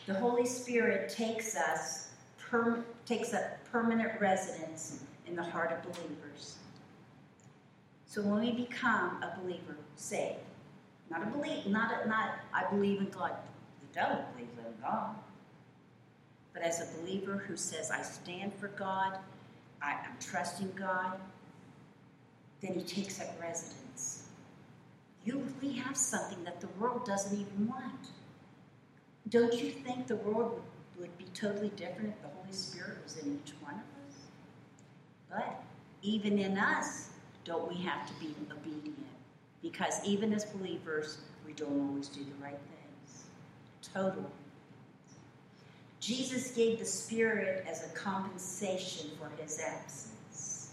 The 0.08 0.14
Holy 0.14 0.46
Spirit 0.46 1.10
takes 1.10 1.58
us 1.58 2.08
per, 2.40 2.84
takes 3.06 3.34
up 3.34 3.44
permanent 3.70 4.20
residence 4.22 5.04
in 5.28 5.36
the 5.36 5.44
heart 5.44 5.74
of 5.74 5.84
believers. 5.84 6.56
So 8.06 8.22
when 8.22 8.40
we 8.40 8.52
become 8.52 9.22
a 9.22 9.38
believer, 9.42 9.76
saved, 9.98 10.38
not 11.10 11.24
a 11.24 11.26
believe, 11.26 11.68
not 11.68 11.92
a, 11.92 12.08
not 12.08 12.40
I 12.54 12.70
believe 12.70 13.02
in 13.02 13.10
God. 13.10 13.34
The 13.82 14.00
devil 14.00 14.26
believes 14.34 14.58
in 14.58 14.82
God. 14.82 15.14
But 16.54 16.64
as 16.64 16.80
a 16.82 16.98
believer 17.00 17.44
who 17.46 17.58
says, 17.58 17.92
I 17.92 18.02
stand 18.02 18.54
for 18.54 18.70
God, 18.70 19.18
I, 19.82 19.92
am 19.92 20.16
trusting 20.22 20.72
God, 20.76 21.20
then 22.62 22.76
he 22.76 22.82
takes 22.82 23.20
up 23.20 23.28
residence. 23.42 24.24
You 25.26 25.46
really 25.62 25.76
have 25.76 25.98
something 25.98 26.46
that 26.46 26.62
the 26.62 26.68
world 26.80 27.06
doesn't 27.06 27.38
even 27.38 27.68
want. 27.68 28.08
Don't 29.30 29.54
you 29.54 29.72
think 29.72 30.08
the 30.08 30.16
world 30.18 30.62
would, 30.96 31.02
would 31.02 31.18
be 31.18 31.26
totally 31.34 31.70
different 31.70 32.10
if 32.10 32.22
the 32.22 32.30
Holy 32.30 32.54
Spirit 32.54 32.98
was 33.04 33.18
in 33.18 33.40
each 33.44 33.54
one 33.62 33.74
of 33.74 33.80
us? 33.80 34.16
But 35.30 35.64
even 36.02 36.40
in 36.40 36.58
us, 36.58 37.10
don't 37.44 37.68
we 37.68 37.76
have 37.84 38.08
to 38.08 38.14
be 38.20 38.34
obedient? 38.52 38.96
Because 39.62 40.00
even 40.06 40.34
as 40.34 40.46
believers, 40.46 41.18
we 41.46 41.54
don't 41.54 41.90
always 41.90 42.08
do 42.08 42.22
the 42.22 42.44
right 42.44 42.52
things. 42.52 43.24
Total 43.94 44.32
Jesus 46.00 46.52
gave 46.52 46.80
the 46.80 46.86
Spirit 46.86 47.66
as 47.68 47.84
a 47.84 47.90
compensation 47.90 49.10
for 49.20 49.30
his 49.42 49.60
absence, 49.60 50.72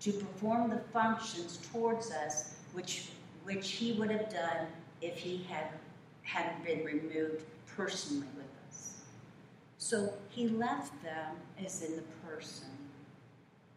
to 0.00 0.12
perform 0.12 0.68
the 0.68 0.80
functions 0.92 1.58
towards 1.72 2.10
us 2.10 2.56
which, 2.74 3.08
which 3.44 3.70
he 3.70 3.92
would 3.92 4.10
have 4.10 4.28
done 4.30 4.66
if 5.00 5.16
he 5.16 5.46
had, 5.48 5.68
hadn't 6.24 6.62
been 6.62 6.84
removed 6.84 7.42
personally 7.76 8.26
with 8.36 8.46
us. 8.68 8.94
So 9.78 10.12
he 10.30 10.48
left 10.48 11.02
them 11.02 11.36
as 11.64 11.82
in 11.82 11.96
the 11.96 12.02
person. 12.26 12.68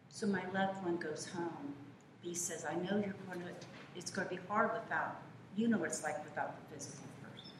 So 0.08 0.26
my 0.26 0.42
loved 0.52 0.82
one 0.84 0.96
goes 0.96 1.26
home. 1.26 1.74
He 2.22 2.34
says, 2.34 2.66
I 2.68 2.74
know 2.74 2.96
you're 2.98 3.14
going 3.26 3.40
to, 3.40 3.66
it's 3.96 4.10
going 4.10 4.28
to 4.28 4.34
be 4.34 4.40
hard 4.48 4.70
without, 4.72 5.20
you 5.56 5.68
know 5.68 5.78
what 5.78 5.88
it's 5.88 6.02
like 6.02 6.22
without 6.24 6.54
the 6.56 6.74
physical 6.74 7.04
person. 7.22 7.52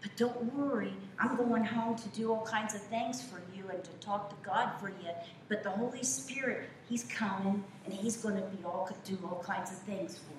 but 0.00 0.16
don't 0.16 0.54
worry, 0.54 0.94
I'm 1.18 1.36
going 1.36 1.64
home 1.64 1.96
to 1.96 2.08
do 2.08 2.32
all 2.32 2.46
kinds 2.46 2.74
of 2.74 2.80
things 2.82 3.22
for 3.22 3.40
you 3.54 3.64
and 3.68 3.82
to 3.82 3.90
talk 4.00 4.30
to 4.30 4.36
God 4.48 4.72
for 4.80 4.88
you. 4.88 5.10
But 5.48 5.62
the 5.62 5.70
Holy 5.70 6.02
Spirit, 6.02 6.68
He's 6.88 7.04
coming 7.04 7.64
and 7.84 7.92
He's 7.92 8.16
going 8.16 8.36
to 8.36 8.42
be 8.42 8.64
all 8.64 8.86
could 8.86 9.02
do 9.04 9.18
all 9.24 9.42
kinds 9.42 9.70
of 9.70 9.78
things 9.78 10.16
for 10.18 10.32
you. 10.32 10.36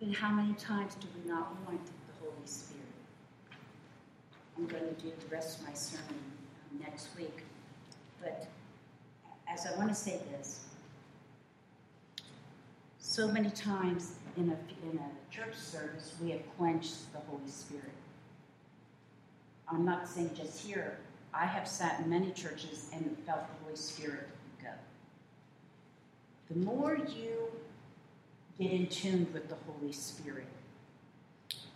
But 0.00 0.18
how 0.18 0.30
many 0.30 0.54
times 0.54 0.94
do 0.94 1.06
we 1.16 1.28
not 1.28 1.54
want 1.66 1.80
Spirit? 2.48 2.82
I'm 4.56 4.66
going 4.66 4.82
to 4.82 5.02
do 5.02 5.12
the 5.20 5.34
rest 5.34 5.60
of 5.60 5.68
my 5.68 5.74
sermon 5.74 6.06
um, 6.08 6.80
next 6.80 7.08
week. 7.16 7.44
But 8.20 8.48
as 9.48 9.66
I 9.66 9.76
want 9.76 9.88
to 9.88 9.94
say 9.94 10.18
this, 10.32 10.64
so 12.98 13.28
many 13.28 13.50
times 13.50 14.12
in 14.36 14.50
a, 14.50 14.88
in 14.90 14.98
a 14.98 15.34
church 15.34 15.56
service, 15.56 16.14
we 16.22 16.30
have 16.30 16.42
quenched 16.56 17.12
the 17.12 17.18
Holy 17.20 17.48
Spirit. 17.48 17.92
I'm 19.70 19.84
not 19.84 20.08
saying 20.08 20.30
just 20.34 20.60
here. 20.60 20.98
I 21.32 21.44
have 21.44 21.68
sat 21.68 22.00
in 22.00 22.10
many 22.10 22.32
churches 22.32 22.90
and 22.92 23.16
felt 23.26 23.40
the 23.40 23.64
Holy 23.64 23.76
Spirit 23.76 24.28
go. 24.62 24.70
The 26.50 26.58
more 26.58 26.96
you 26.96 27.50
get 28.58 28.72
in 28.72 28.86
tune 28.86 29.26
with 29.32 29.48
the 29.48 29.56
Holy 29.66 29.92
Spirit, 29.92 30.46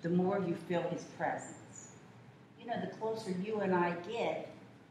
the 0.02 0.10
more 0.10 0.38
you 0.38 0.54
feel 0.54 0.82
His 0.90 1.02
presence. 1.16 1.92
You 2.60 2.66
know, 2.66 2.80
the 2.80 2.94
closer 2.96 3.30
you 3.42 3.60
and 3.60 3.74
I 3.74 3.92
get, 4.10 4.50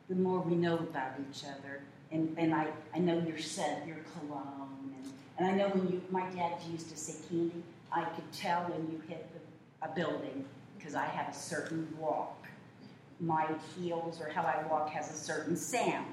the 0.10 0.16
more 0.16 0.40
we 0.40 0.56
know 0.56 0.76
about 0.76 1.14
each 1.30 1.44
other. 1.44 1.82
And, 2.12 2.36
and 2.38 2.54
I, 2.54 2.68
I 2.94 3.00
know 3.00 3.20
your 3.20 3.38
scent, 3.38 3.88
your 3.88 4.00
cologne, 4.14 4.94
and 4.98 5.12
and 5.42 5.50
I 5.50 5.56
know 5.56 5.70
when 5.70 5.92
you, 5.92 6.02
my 6.12 6.30
dad 6.36 6.54
used 6.72 6.90
to 6.92 6.98
say, 6.98 7.16
Candy, 7.28 7.64
I 7.92 8.04
could 8.04 8.32
tell 8.32 8.62
when 8.66 8.92
you 8.92 9.02
hit 9.08 9.28
the, 9.34 9.88
a 9.88 9.96
building 9.96 10.46
because 10.78 10.94
I 10.94 11.06
have 11.06 11.34
a 11.34 11.36
certain 11.36 11.88
walk. 11.98 12.46
My 13.20 13.48
heels 13.76 14.22
or 14.22 14.30
how 14.30 14.44
I 14.44 14.64
walk 14.68 14.90
has 14.92 15.10
a 15.10 15.16
certain 15.16 15.56
sound. 15.56 16.06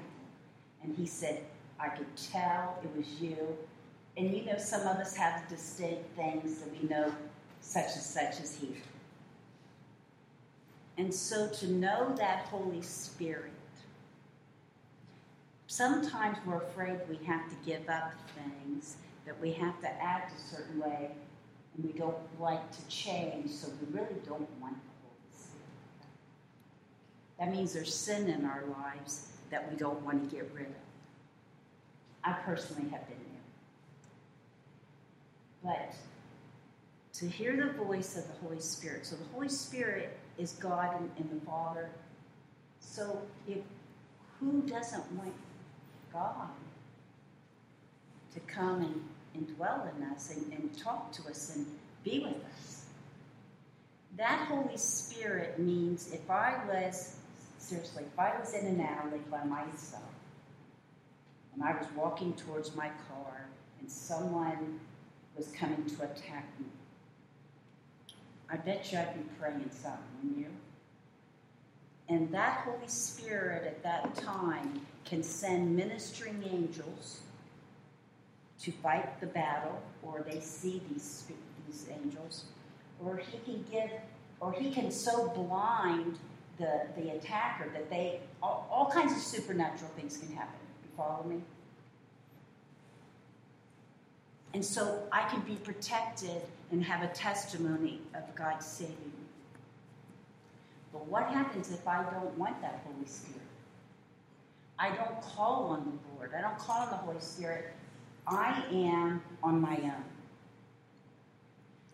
And 0.83 0.95
he 0.95 1.05
said, 1.05 1.43
I 1.79 1.89
could 1.89 2.07
tell 2.15 2.79
it 2.83 2.97
was 2.97 3.21
you. 3.21 3.37
And 4.17 4.35
you 4.35 4.45
know, 4.45 4.57
some 4.57 4.81
of 4.81 4.97
us 4.97 5.15
have 5.15 5.47
distinct 5.47 6.15
things 6.15 6.59
that 6.59 6.81
we 6.81 6.89
know 6.89 7.13
such 7.61 7.93
and 7.93 8.03
such 8.03 8.39
is 8.39 8.57
here. 8.59 8.81
And 10.97 11.13
so 11.13 11.47
to 11.47 11.67
know 11.67 12.13
that 12.17 12.47
Holy 12.47 12.81
Spirit, 12.81 13.51
sometimes 15.67 16.37
we're 16.45 16.57
afraid 16.57 16.99
we 17.09 17.19
have 17.25 17.47
to 17.49 17.55
give 17.65 17.87
up 17.89 18.11
things, 18.35 18.97
that 19.25 19.39
we 19.39 19.53
have 19.53 19.79
to 19.81 19.87
act 20.01 20.33
a 20.37 20.41
certain 20.55 20.79
way, 20.79 21.11
and 21.75 21.85
we 21.85 21.91
don't 21.97 22.17
like 22.39 22.71
to 22.71 22.87
change, 22.87 23.49
so 23.51 23.69
we 23.79 23.97
really 23.97 24.19
don't 24.25 24.49
want 24.59 24.75
the 24.75 24.91
Holy 25.03 25.31
Spirit. 25.31 26.09
That 27.39 27.51
means 27.51 27.71
there's 27.71 27.95
sin 27.95 28.27
in 28.27 28.45
our 28.45 28.63
lives 28.65 29.27
that 29.51 29.71
we 29.71 29.77
don't 29.77 30.01
want 30.03 30.29
to 30.29 30.35
get 30.35 30.51
rid 30.53 30.65
of. 30.65 30.73
I 32.23 32.33
personally 32.33 32.89
have 32.89 33.07
been 33.07 33.17
there. 35.63 35.73
But 35.75 35.95
to 37.19 37.27
hear 37.27 37.57
the 37.57 37.73
voice 37.83 38.15
of 38.15 38.25
the 38.27 38.33
Holy 38.47 38.61
Spirit, 38.61 39.05
so 39.05 39.17
the 39.17 39.25
Holy 39.33 39.49
Spirit 39.49 40.17
is 40.37 40.53
God 40.53 40.95
and, 40.97 41.11
and 41.17 41.41
the 41.41 41.45
Father. 41.45 41.89
So 42.79 43.21
if 43.45 43.57
who 44.39 44.61
doesn't 44.61 45.11
want 45.11 45.33
God 46.13 46.47
to 48.33 48.39
come 48.41 48.83
and, 48.83 49.03
and 49.33 49.55
dwell 49.57 49.91
in 49.97 50.03
us 50.05 50.33
and, 50.33 50.53
and 50.53 50.77
talk 50.77 51.11
to 51.13 51.29
us 51.29 51.57
and 51.57 51.65
be 52.05 52.19
with 52.19 52.41
us? 52.57 52.85
That 54.15 54.47
Holy 54.47 54.77
Spirit 54.77 55.59
means 55.59 56.13
if 56.13 56.29
I 56.31 56.55
was, 56.69 57.17
seriously, 57.57 58.03
if 58.03 58.17
I 58.17 58.39
was 58.39 58.53
in 58.53 58.65
an 58.65 58.79
alley 58.79 59.19
by 59.29 59.43
myself 59.43 60.03
and 61.53 61.63
I 61.63 61.73
was 61.77 61.87
walking 61.97 62.31
towards 62.33 62.73
my 62.77 62.87
car 63.09 63.45
and 63.81 63.91
someone 63.91 64.79
was 65.35 65.47
coming 65.47 65.85
to 65.85 66.03
attack 66.03 66.47
me, 66.59 66.67
I 68.51 68.57
bet 68.57 68.91
you 68.91 68.97
I'd 68.97 69.13
be 69.13 69.29
praying 69.39 69.69
something, 69.71 70.01
wouldn't 70.23 70.39
you? 70.39 70.47
And 72.09 72.31
that 72.31 72.61
Holy 72.65 72.87
Spirit 72.87 73.65
at 73.65 73.83
that 73.83 74.15
time 74.15 74.81
can 75.05 75.21
send 75.21 75.75
ministering 75.75 76.43
angels 76.51 77.19
to 78.61 78.71
fight 78.71 79.19
the 79.21 79.27
battle, 79.27 79.81
or 80.01 80.25
they 80.27 80.39
see 80.39 80.81
these, 80.89 81.25
these 81.67 81.85
angels, 81.91 82.45
or 83.03 83.17
he 83.17 83.37
can 83.45 83.63
give, 83.71 83.91
or 84.39 84.51
he 84.51 84.71
can 84.71 84.91
so 84.91 85.29
blind 85.29 86.17
the, 86.57 86.81
the 86.97 87.11
attacker 87.11 87.69
that 87.69 87.89
they, 87.89 88.19
all, 88.43 88.67
all 88.71 88.91
kinds 88.91 89.13
of 89.13 89.19
supernatural 89.19 89.89
things 89.95 90.17
can 90.17 90.35
happen. 90.35 90.59
You 90.83 90.97
follow 90.97 91.23
me? 91.23 91.41
And 94.53 94.65
so 94.65 95.03
I 95.11 95.29
can 95.29 95.41
be 95.41 95.55
protected 95.55 96.41
and 96.71 96.83
have 96.83 97.03
a 97.03 97.13
testimony 97.13 97.99
of 98.13 98.35
God 98.35 98.61
saving 98.61 98.95
me. 98.95 99.25
But 100.91 101.05
what 101.07 101.23
happens 101.23 101.71
if 101.71 101.87
I 101.87 102.03
don't 102.03 102.37
want 102.37 102.59
that 102.61 102.81
Holy 102.85 103.07
Spirit? 103.07 103.41
I 104.77 104.95
don't 104.95 105.21
call 105.21 105.67
on 105.67 105.85
the 105.85 106.15
Lord. 106.15 106.31
I 106.37 106.41
don't 106.41 106.57
call 106.57 106.81
on 106.81 106.89
the 106.89 106.95
Holy 106.95 107.19
Spirit. 107.19 107.73
I 108.27 108.63
am 108.71 109.21
on 109.43 109.59
my 109.59 109.75
own. 109.75 110.03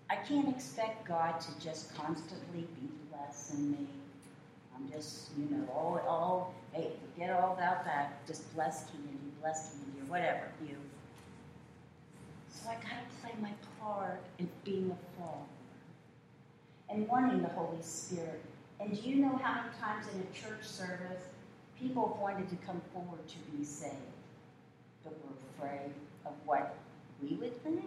I 0.09 0.17
can't 0.17 0.49
expect 0.49 1.07
God 1.07 1.41
to 1.41 1.47
just 1.59 1.95
constantly 1.95 2.61
be 2.61 2.89
blessing 3.11 3.71
me. 3.71 3.87
I'm 4.75 4.89
just, 4.91 5.29
you 5.37 5.55
know, 5.55 5.67
all, 5.73 5.99
all 6.07 6.53
hey, 6.73 6.91
forget 7.13 7.31
all 7.31 7.53
about 7.53 7.85
that. 7.85 8.25
Just 8.27 8.53
bless 8.53 8.85
Candy, 8.85 9.17
bless 9.41 9.71
Candy, 9.71 10.01
or 10.01 10.11
whatever, 10.11 10.43
you. 10.61 10.75
So 12.61 12.69
I 12.69 12.75
got 12.75 12.83
to 12.83 13.21
play 13.21 13.31
my 13.41 13.51
part 13.81 14.23
in 14.39 14.49
being 14.63 14.91
a 14.91 15.19
follower 15.19 15.45
and 16.89 17.07
wanting 17.07 17.41
the 17.41 17.49
Holy 17.49 17.81
Spirit. 17.81 18.41
And 18.79 18.95
do 18.95 19.09
you 19.09 19.17
know 19.17 19.39
how 19.41 19.61
many 19.61 19.69
times 19.79 20.05
in 20.13 20.21
a 20.21 20.33
church 20.33 20.63
service 20.63 21.23
people 21.79 22.07
have 22.13 22.21
wanted 22.21 22.49
to 22.49 22.55
come 22.65 22.81
forward 22.93 23.27
to 23.27 23.57
be 23.57 23.63
saved, 23.63 23.95
but 25.03 25.13
were 25.13 25.67
afraid 25.67 25.91
of 26.25 26.33
what 26.45 26.75
we 27.21 27.35
would 27.35 27.61
think? 27.63 27.83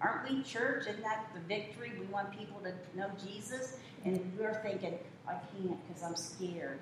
Aren't 0.00 0.30
we 0.30 0.42
church? 0.42 0.86
Isn't 0.88 1.02
that 1.02 1.26
the 1.34 1.40
victory? 1.40 1.92
We 1.98 2.06
want 2.06 2.36
people 2.36 2.60
to 2.60 2.72
know 2.98 3.10
Jesus, 3.26 3.78
and 4.04 4.20
we're 4.38 4.54
thinking, 4.62 4.98
I 5.26 5.32
can't 5.32 5.88
because 5.88 6.02
I'm 6.02 6.16
scared. 6.16 6.78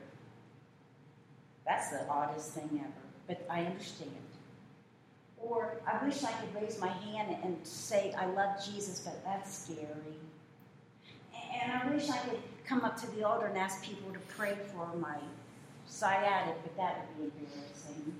That's 1.67 1.91
the 1.91 2.07
oddest 2.09 2.53
thing 2.53 2.71
ever, 2.83 2.93
but 3.29 3.47
I 3.49 3.65
understand. 3.65 4.11
Or 5.43 5.77
I 5.87 6.05
wish 6.05 6.23
I 6.23 6.33
could 6.33 6.55
raise 6.55 6.79
my 6.81 6.89
hand 6.89 7.37
and 7.43 7.57
say, 7.65 8.15
I 8.17 8.27
love 8.27 8.65
Jesus, 8.65 9.01
but 9.01 9.23
that's 9.25 9.65
scary. 9.65 10.17
And 11.63 11.73
I 11.73 11.91
wish 11.93 12.09
I 12.09 12.19
could 12.19 12.39
come 12.65 12.83
up 12.83 12.99
to 13.01 13.11
the 13.13 13.27
altar 13.27 13.47
and 13.47 13.59
ask 13.59 13.83
people 13.83 14.13
to 14.13 14.19
pray 14.37 14.57
for 14.73 14.97
my 14.97 15.17
sciatic, 15.87 16.57
but 16.63 16.77
that 16.77 17.07
would 17.19 17.33
be 17.39 17.45
embarrassing. 17.45 18.15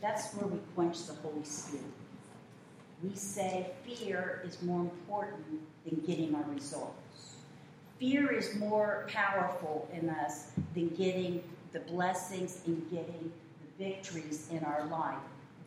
That's 0.00 0.32
where 0.34 0.46
we 0.48 0.58
quench 0.74 1.06
the 1.06 1.14
Holy 1.14 1.44
Spirit. 1.44 1.84
We 3.02 3.14
say 3.14 3.70
fear 3.84 4.42
is 4.46 4.62
more 4.62 4.80
important 4.80 5.60
than 5.84 6.00
getting 6.06 6.34
our 6.34 6.44
results. 6.52 7.36
Fear 7.98 8.32
is 8.32 8.54
more 8.56 9.06
powerful 9.08 9.88
in 9.92 10.10
us 10.10 10.50
than 10.74 10.88
getting 10.90 11.42
the 11.72 11.80
blessings 11.80 12.60
and 12.66 12.82
getting 12.90 13.32
the 13.60 13.84
victories 13.84 14.48
in 14.50 14.62
our 14.64 14.86
life. 14.86 15.16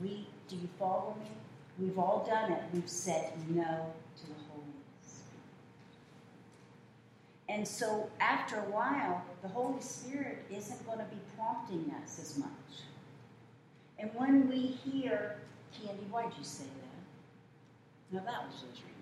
We, 0.01 0.27
do 0.47 0.55
you 0.55 0.69
follow 0.79 1.15
me? 1.19 1.29
We've 1.79 1.97
all 1.99 2.25
done 2.27 2.51
it. 2.51 2.63
We've 2.73 2.89
said 2.89 3.31
no 3.49 3.63
to 3.63 4.27
the 4.27 4.33
Holy 4.49 4.65
Spirit. 5.01 5.43
And 7.49 7.67
so 7.67 8.10
after 8.19 8.57
a 8.57 8.69
while, 8.71 9.23
the 9.41 9.47
Holy 9.47 9.81
Spirit 9.81 10.39
isn't 10.51 10.86
going 10.86 10.99
to 10.99 11.05
be 11.05 11.17
prompting 11.36 11.93
us 12.03 12.19
as 12.19 12.38
much. 12.38 12.49
And 13.99 14.12
when 14.13 14.49
we 14.49 14.67
hear, 14.67 15.38
Candy, 15.73 16.03
why'd 16.12 16.31
you 16.38 16.43
say 16.43 16.65
that? 16.65 18.15
Now 18.15 18.23
that 18.31 18.45
was 18.45 18.55
just 18.55 18.81
ridiculous. 18.83 18.97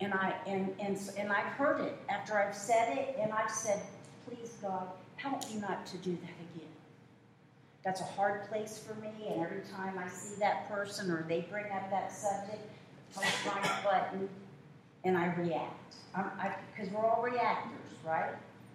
And 0.00 0.12
I 0.12 0.34
and 0.46 0.74
and 0.80 0.98
and 1.16 1.32
I've 1.32 1.52
heard 1.52 1.80
it 1.80 1.96
after 2.08 2.38
I've 2.38 2.54
said 2.54 2.98
it, 2.98 3.16
and 3.20 3.32
I've 3.32 3.50
said, 3.50 3.80
please 4.26 4.54
God, 4.60 4.88
help 5.16 5.48
me 5.48 5.60
not 5.60 5.86
to 5.86 5.96
do 5.98 6.12
that. 6.12 6.43
That's 7.84 8.00
a 8.00 8.04
hard 8.04 8.48
place 8.48 8.78
for 8.78 8.94
me, 9.00 9.10
and 9.28 9.42
every 9.42 9.60
time 9.76 9.98
I 9.98 10.08
see 10.08 10.36
that 10.40 10.68
person 10.70 11.10
or 11.10 11.24
they 11.28 11.42
bring 11.42 11.66
up 11.66 11.90
that 11.90 12.10
subject, 12.10 12.62
I 13.16 13.20
push 13.20 13.46
my 13.46 13.70
button 13.84 14.28
and 15.04 15.18
I 15.18 15.34
react. 15.34 15.96
Because 16.74 16.90
we're 16.92 17.04
all 17.04 17.22
reactors, 17.22 17.90
right? 18.04 18.32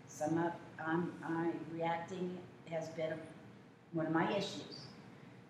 Some 0.08 0.38
of 0.38 0.54
I'm, 0.86 1.12
I 1.24 1.50
reacting 1.74 2.38
has 2.70 2.90
been 2.90 3.14
one 3.94 4.06
of 4.06 4.12
my 4.14 4.32
issues. 4.32 4.86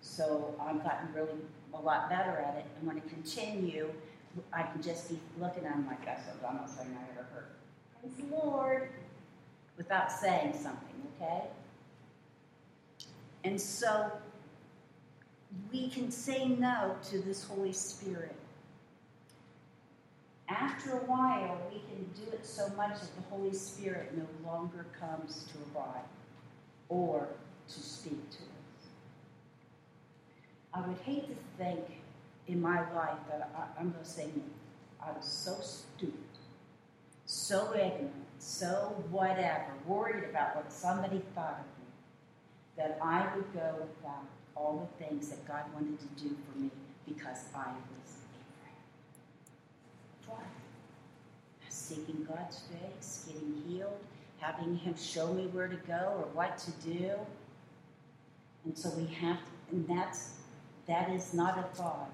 So 0.02 0.56
I've 0.62 0.82
gotten 0.84 1.13
really 1.13 1.38
a 1.74 1.80
lot 1.80 2.10
better 2.10 2.38
at 2.38 2.56
it, 2.56 2.65
and 2.78 2.88
when 2.88 2.98
I 2.98 3.10
continue, 3.10 3.91
I 4.54 4.63
can 4.63 4.82
just 4.82 5.10
be 5.10 5.19
looking 5.39 5.65
at 5.65 5.74
them 5.74 5.86
like 5.88 6.08
I'm 6.08 6.56
not 6.56 6.69
saying 6.69 6.95
I 6.98 7.12
ever 7.12 7.28
heard. 7.34 7.45
Praise 8.00 8.30
the 8.30 8.36
Lord, 8.36 8.89
without 9.76 10.10
saying 10.12 10.54
something, 10.54 10.95
okay? 11.22 11.43
And 13.43 13.60
so 13.60 14.12
we 15.71 15.89
can 15.89 16.12
say 16.12 16.47
no 16.47 16.95
to 17.10 17.19
this 17.19 17.43
Holy 17.43 17.73
Spirit. 17.73 18.36
After 20.47 20.93
a 20.93 21.04
while, 21.06 21.58
we 21.71 21.80
can 21.80 22.04
do 22.25 22.32
it 22.32 22.45
so 22.45 22.67
much 22.75 22.99
that 22.99 23.15
the 23.15 23.21
Holy 23.30 23.54
Spirit 23.54 24.17
no 24.17 24.49
longer 24.49 24.86
comes 24.99 25.47
to 25.52 25.58
abide 25.69 26.04
or 26.89 27.28
to 27.67 27.80
speak 27.80 28.30
to 28.32 28.38
us. 28.38 28.88
I 30.73 30.82
would 30.82 30.97
hate 31.06 31.28
to 31.28 31.36
think 31.58 31.82
in 32.47 32.62
my 32.62 32.80
life 32.93 33.19
that 33.30 33.52
I, 33.56 33.80
am 33.80 33.91
going 33.91 34.04
to 34.04 34.10
say 34.10 34.28
I 35.02 35.12
was 35.12 35.25
so 35.25 35.58
stupid, 35.62 36.13
so 37.25 37.71
ignorant, 37.75 38.12
so 38.39 39.04
whatever, 39.12 39.67
worried 39.86 40.23
about 40.30 40.56
what 40.56 40.71
somebody 40.73 41.21
thought 41.36 41.60
of 41.60 41.79
me 41.79 41.79
that 42.80 42.98
I 43.02 43.28
would 43.36 43.54
go 43.54 43.76
without 43.82 44.24
all 44.56 44.89
the 44.89 45.06
things 45.06 45.28
that 45.30 45.46
God 45.46 45.63
wanted 45.74 46.00
to 46.00 46.24
do 46.24 46.30
for 46.30 46.60
me 46.60 46.72
because 47.06 47.44
I 47.54 47.68
was 47.68 48.15
afraid. 48.56 48.80
What? 50.28 50.46
Seeking 51.68 52.26
God's 52.28 52.62
face, 52.62 53.28
getting 53.28 53.62
healed, 53.68 54.00
having 54.39 54.78
Him 54.78 54.96
show 54.98 55.34
me 55.34 55.48
where 55.48 55.68
to 55.68 55.76
go 55.76 56.13
or 56.20 56.28
what 56.34 56.58
to 56.60 56.72
do. 56.89 57.12
And 58.63 58.78
so 58.78 58.89
we 58.92 59.08
have 59.15 59.38
to, 59.38 59.76
and 59.76 59.88
that's, 59.88 60.36
that 60.88 61.10
is 61.10 61.34
not 61.34 61.58
a 61.58 61.78
God. 61.78 62.08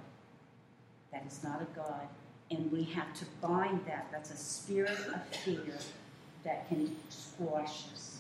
That 1.14 1.26
is 1.28 1.44
not 1.44 1.62
a 1.62 1.76
God. 1.76 2.08
And 2.50 2.72
we 2.72 2.84
have 2.86 3.14
to 3.20 3.26
bind 3.40 3.82
that. 3.86 4.08
That's 4.12 4.32
a 4.32 4.38
spirit 4.38 4.98
of 5.14 5.36
fear 5.38 5.78
that 6.44 6.68
can 6.70 6.96
squash 7.10 7.86
us 7.94 8.15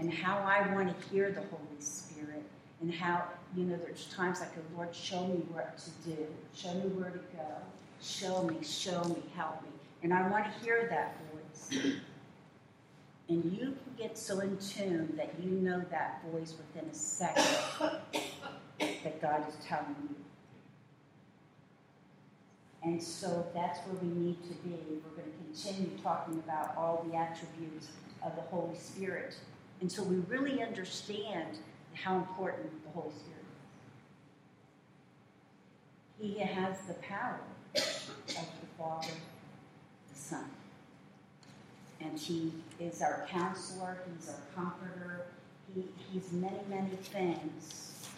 and 0.00 0.10
how 0.10 0.38
I 0.38 0.72
want 0.72 0.88
to 0.88 1.08
hear 1.10 1.30
the 1.30 1.42
Holy 1.42 1.78
Spirit 1.78 2.42
and 2.80 2.92
how, 2.92 3.22
you 3.54 3.64
know, 3.64 3.76
there's 3.76 4.06
times 4.06 4.40
like, 4.40 4.54
the 4.54 4.62
Lord, 4.74 4.94
show 4.94 5.26
me 5.26 5.42
what 5.52 5.76
to 5.76 5.90
do, 6.08 6.16
show 6.54 6.72
me 6.72 6.88
where 6.88 7.10
to 7.10 7.18
go, 7.36 7.46
show 8.00 8.44
me, 8.44 8.56
show 8.64 9.04
me, 9.04 9.22
help 9.36 9.62
me. 9.62 9.68
And 10.02 10.14
I 10.14 10.26
want 10.30 10.46
to 10.46 10.64
hear 10.64 10.88
that 10.90 11.16
voice. 11.32 11.82
And 13.28 13.44
you 13.52 13.60
can 13.60 13.94
get 13.96 14.18
so 14.18 14.40
in 14.40 14.56
tune 14.56 15.14
that 15.16 15.32
you 15.40 15.50
know 15.50 15.84
that 15.92 16.20
voice 16.32 16.52
within 16.58 16.90
a 16.90 16.92
second 16.92 17.44
that 18.80 19.22
God 19.22 19.44
is 19.48 19.54
telling 19.64 19.94
you. 20.02 20.16
And 22.82 23.00
so 23.00 23.46
that's 23.54 23.78
where 23.86 23.94
we 24.02 24.08
need 24.08 24.42
to 24.48 24.54
be. 24.64 24.70
We're 24.70 25.22
going 25.22 25.30
to 25.30 25.62
continue 25.62 25.96
talking 26.02 26.42
about 26.44 26.76
all 26.76 27.06
the 27.08 27.16
attributes 27.16 27.86
of 28.20 28.34
the 28.34 28.42
Holy 28.42 28.76
Spirit 28.76 29.36
until 29.80 30.04
we 30.04 30.16
really 30.16 30.62
understand 30.62 31.58
how 31.94 32.16
important 32.16 32.70
the 32.84 32.90
Holy 32.90 33.12
Spirit 33.12 33.44
is. 36.20 36.34
He 36.34 36.38
has 36.40 36.78
the 36.86 36.94
power 36.94 37.40
of 37.74 37.82
the 38.34 38.66
Father, 38.78 39.12
the 40.12 40.18
Son. 40.18 40.44
And 42.00 42.18
He 42.18 42.52
is 42.78 43.02
our 43.02 43.26
counselor, 43.30 43.98
He's 44.16 44.28
our 44.28 44.40
comforter, 44.54 45.26
he, 45.74 45.84
He's 46.12 46.32
many, 46.32 46.58
many 46.68 46.96
things. 46.96 48.08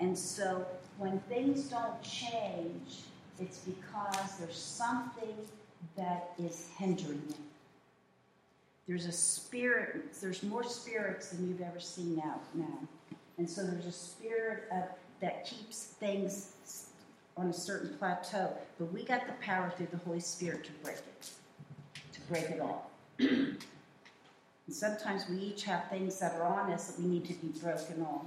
And 0.00 0.16
so 0.16 0.66
when 0.98 1.18
things 1.20 1.64
don't 1.64 2.02
change, 2.02 3.00
it's 3.40 3.58
because 3.58 4.38
there's 4.38 4.56
something 4.58 5.34
that 5.96 6.30
is 6.38 6.68
hindering 6.78 7.22
it. 7.30 7.36
There's 8.86 9.06
a 9.06 9.12
spirit, 9.12 10.14
there's 10.20 10.42
more 10.42 10.62
spirits 10.62 11.30
than 11.30 11.48
you've 11.48 11.60
ever 11.60 11.80
seen 11.80 12.22
out 12.24 12.42
now. 12.54 12.78
And 13.38 13.48
so 13.48 13.64
there's 13.64 13.86
a 13.86 13.92
spirit 13.92 14.64
of, 14.72 14.84
that 15.20 15.44
keeps 15.44 15.84
things 15.84 16.52
on 17.36 17.48
a 17.48 17.52
certain 17.52 17.96
plateau. 17.98 18.50
But 18.78 18.92
we 18.92 19.04
got 19.04 19.26
the 19.26 19.32
power 19.44 19.72
through 19.76 19.88
the 19.90 19.98
Holy 19.98 20.20
Spirit 20.20 20.64
to 20.64 20.72
break 20.84 20.96
it, 20.96 21.30
to 22.12 22.20
break 22.22 22.44
it 22.44 22.60
all. 22.60 22.90
and 23.18 23.58
sometimes 24.70 25.28
we 25.28 25.38
each 25.38 25.64
have 25.64 25.88
things 25.90 26.18
that 26.20 26.34
are 26.34 26.44
on 26.44 26.72
us 26.72 26.92
that 26.92 27.02
we 27.02 27.08
need 27.08 27.24
to 27.26 27.34
be 27.34 27.48
broken 27.58 28.02
off. 28.02 28.26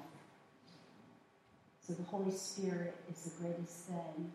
So 1.87 1.93
the 1.93 2.03
Holy 2.03 2.31
Spirit 2.31 2.95
is 3.09 3.23
the 3.23 3.41
greatest 3.41 3.85
thing. 3.85 4.31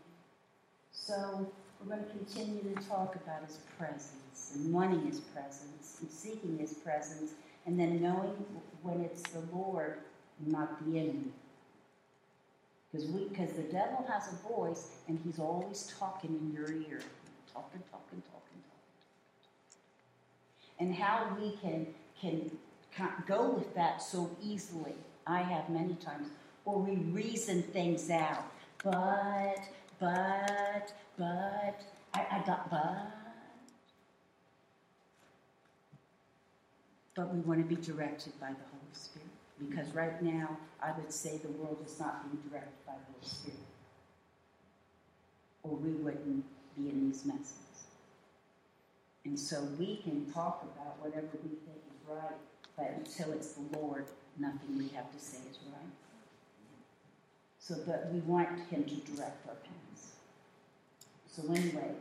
So 0.90 1.46
we're 1.80 1.94
going 1.94 2.04
to 2.04 2.10
continue 2.10 2.62
to 2.74 2.88
talk 2.88 3.14
about 3.14 3.46
His 3.46 3.58
presence 3.78 4.23
and 4.54 4.72
wanting 4.72 5.06
His 5.06 5.20
presence 5.20 5.98
and 6.00 6.10
seeking 6.10 6.58
His 6.58 6.74
presence 6.74 7.32
and 7.66 7.78
then 7.78 8.02
knowing 8.02 8.34
when 8.82 9.00
it's 9.00 9.22
the 9.30 9.42
Lord, 9.52 9.98
not 10.46 10.84
the 10.84 10.98
enemy. 10.98 11.32
Because 12.90 13.08
we, 13.08 13.24
because 13.24 13.52
the 13.52 13.62
devil 13.62 14.06
has 14.08 14.32
a 14.32 14.48
voice 14.48 14.90
and 15.08 15.18
he's 15.24 15.38
always 15.38 15.92
talking 15.98 16.30
in 16.30 16.52
your 16.52 16.70
ear, 16.70 17.00
talking, 17.52 17.82
talking, 17.90 18.22
talking, 18.30 18.60
talking. 18.70 18.80
And 20.78 20.94
how 20.94 21.36
we 21.40 21.56
can 21.60 21.86
can 22.20 22.50
go 23.26 23.50
with 23.50 23.74
that 23.74 24.02
so 24.02 24.30
easily, 24.42 24.94
I 25.26 25.42
have 25.42 25.68
many 25.68 25.94
times, 25.94 26.28
or 26.64 26.78
we 26.78 26.96
reason 26.96 27.62
things 27.62 28.10
out. 28.10 28.44
But, 28.82 29.58
but, 29.98 30.92
but, 31.18 31.80
I, 32.14 32.26
I 32.30 32.42
got 32.46 32.70
but. 32.70 33.23
But 37.14 37.32
we 37.32 37.40
want 37.40 37.60
to 37.60 37.76
be 37.76 37.80
directed 37.80 38.38
by 38.40 38.48
the 38.48 38.54
Holy 38.54 38.92
Spirit. 38.92 39.28
Because 39.58 39.94
right 39.94 40.20
now, 40.20 40.56
I 40.82 40.92
would 40.92 41.12
say 41.12 41.38
the 41.38 41.52
world 41.52 41.78
is 41.86 41.98
not 42.00 42.24
being 42.24 42.42
directed 42.48 42.74
by 42.86 42.94
the 42.94 43.12
Holy 43.12 43.28
Spirit. 43.28 43.58
Or 45.62 45.76
we 45.76 45.90
wouldn't 45.90 46.44
be 46.76 46.90
in 46.90 47.10
these 47.10 47.24
messes. 47.24 47.54
And 49.24 49.38
so 49.38 49.62
we 49.78 49.96
can 49.96 50.30
talk 50.32 50.62
about 50.62 50.98
whatever 51.00 51.28
we 51.42 51.48
think 51.48 51.78
is 51.88 52.08
right, 52.08 52.36
but 52.76 52.92
until 52.96 53.32
it's 53.32 53.52
the 53.52 53.78
Lord, 53.78 54.06
nothing 54.38 54.76
we 54.76 54.88
have 54.88 55.10
to 55.12 55.18
say 55.18 55.38
is 55.50 55.58
right. 55.72 55.92
So, 57.58 57.76
but 57.86 58.12
we 58.12 58.18
want 58.20 58.48
Him 58.68 58.84
to 58.84 58.94
direct 59.12 59.48
our 59.48 59.54
paths. 59.54 60.12
So, 61.30 61.42
anyway, 61.50 61.92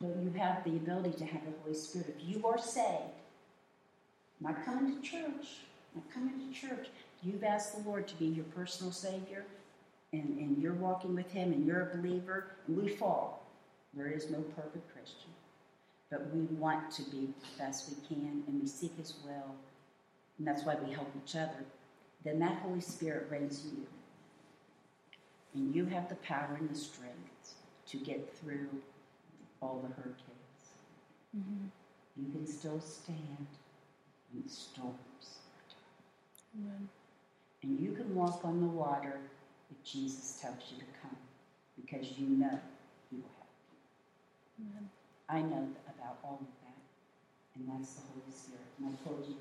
you 0.00 0.32
have 0.36 0.64
the 0.64 0.70
ability 0.70 1.18
to 1.18 1.24
have 1.26 1.44
the 1.44 1.52
Holy 1.62 1.76
Spirit. 1.76 2.16
If 2.18 2.28
you 2.28 2.44
are 2.46 2.58
saved, 2.58 3.12
not 4.40 4.64
coming 4.64 4.94
to 4.94 5.02
church, 5.02 5.60
not 5.94 6.04
coming 6.12 6.34
to 6.38 6.52
church, 6.52 6.88
you've 7.22 7.44
asked 7.44 7.76
the 7.76 7.88
Lord 7.88 8.06
to 8.08 8.14
be 8.16 8.26
your 8.26 8.44
personal 8.46 8.92
Savior, 8.92 9.44
and, 10.12 10.38
and 10.38 10.62
you're 10.62 10.74
walking 10.74 11.14
with 11.14 11.30
Him, 11.30 11.52
and 11.52 11.66
you're 11.66 11.90
a 11.90 11.96
believer, 11.96 12.52
and 12.66 12.76
we 12.76 12.88
fall. 12.88 13.46
There 13.94 14.08
is 14.08 14.30
no 14.30 14.40
perfect 14.40 14.92
Christian. 14.92 15.30
But 16.10 16.32
we 16.34 16.42
want 16.56 16.90
to 16.92 17.02
be 17.04 17.26
the 17.26 17.58
best 17.58 17.88
we 17.88 18.06
can, 18.06 18.42
and 18.46 18.60
we 18.60 18.68
seek 18.68 18.96
His 18.96 19.14
will, 19.24 19.54
and 20.38 20.46
that's 20.46 20.64
why 20.64 20.76
we 20.76 20.92
help 20.92 21.10
each 21.24 21.36
other. 21.36 21.64
Then 22.24 22.38
that 22.40 22.58
Holy 22.58 22.80
Spirit 22.80 23.28
reigns 23.30 23.64
in 23.64 23.78
you. 23.78 23.86
And 25.54 25.74
you 25.74 25.84
have 25.86 26.08
the 26.08 26.16
power 26.16 26.56
and 26.58 26.68
the 26.68 26.74
strength 26.74 27.54
to 27.88 27.96
get 27.98 28.36
through 28.36 28.68
all 29.60 29.84
the 29.86 29.94
hurricanes. 29.94 30.24
Mm-hmm. 31.36 31.66
You 32.16 32.32
can 32.32 32.46
still 32.46 32.80
stand 32.80 33.46
the 34.42 34.50
storms. 34.50 35.38
Amen. 36.56 36.88
And 37.62 37.80
you 37.80 37.92
can 37.92 38.14
walk 38.14 38.40
on 38.44 38.60
the 38.60 38.66
water 38.66 39.18
if 39.70 39.82
Jesus 39.84 40.38
tells 40.40 40.58
you 40.70 40.78
to 40.78 40.84
come 41.02 41.16
because 41.76 42.18
you 42.18 42.26
know 42.26 42.58
He 43.10 43.16
will 43.16 43.34
help 43.38 43.54
you. 43.70 44.66
Amen. 44.66 44.88
I 45.28 45.40
know 45.40 45.68
about 45.88 46.18
all 46.22 46.38
of 46.40 46.52
that, 46.62 46.78
and 47.56 47.68
that's 47.68 47.94
the 47.94 48.02
Holy 48.12 48.32
Spirit. 48.34 48.68
And 48.78 48.92
I 48.92 49.08
told 49.08 49.24
you, 49.26 49.36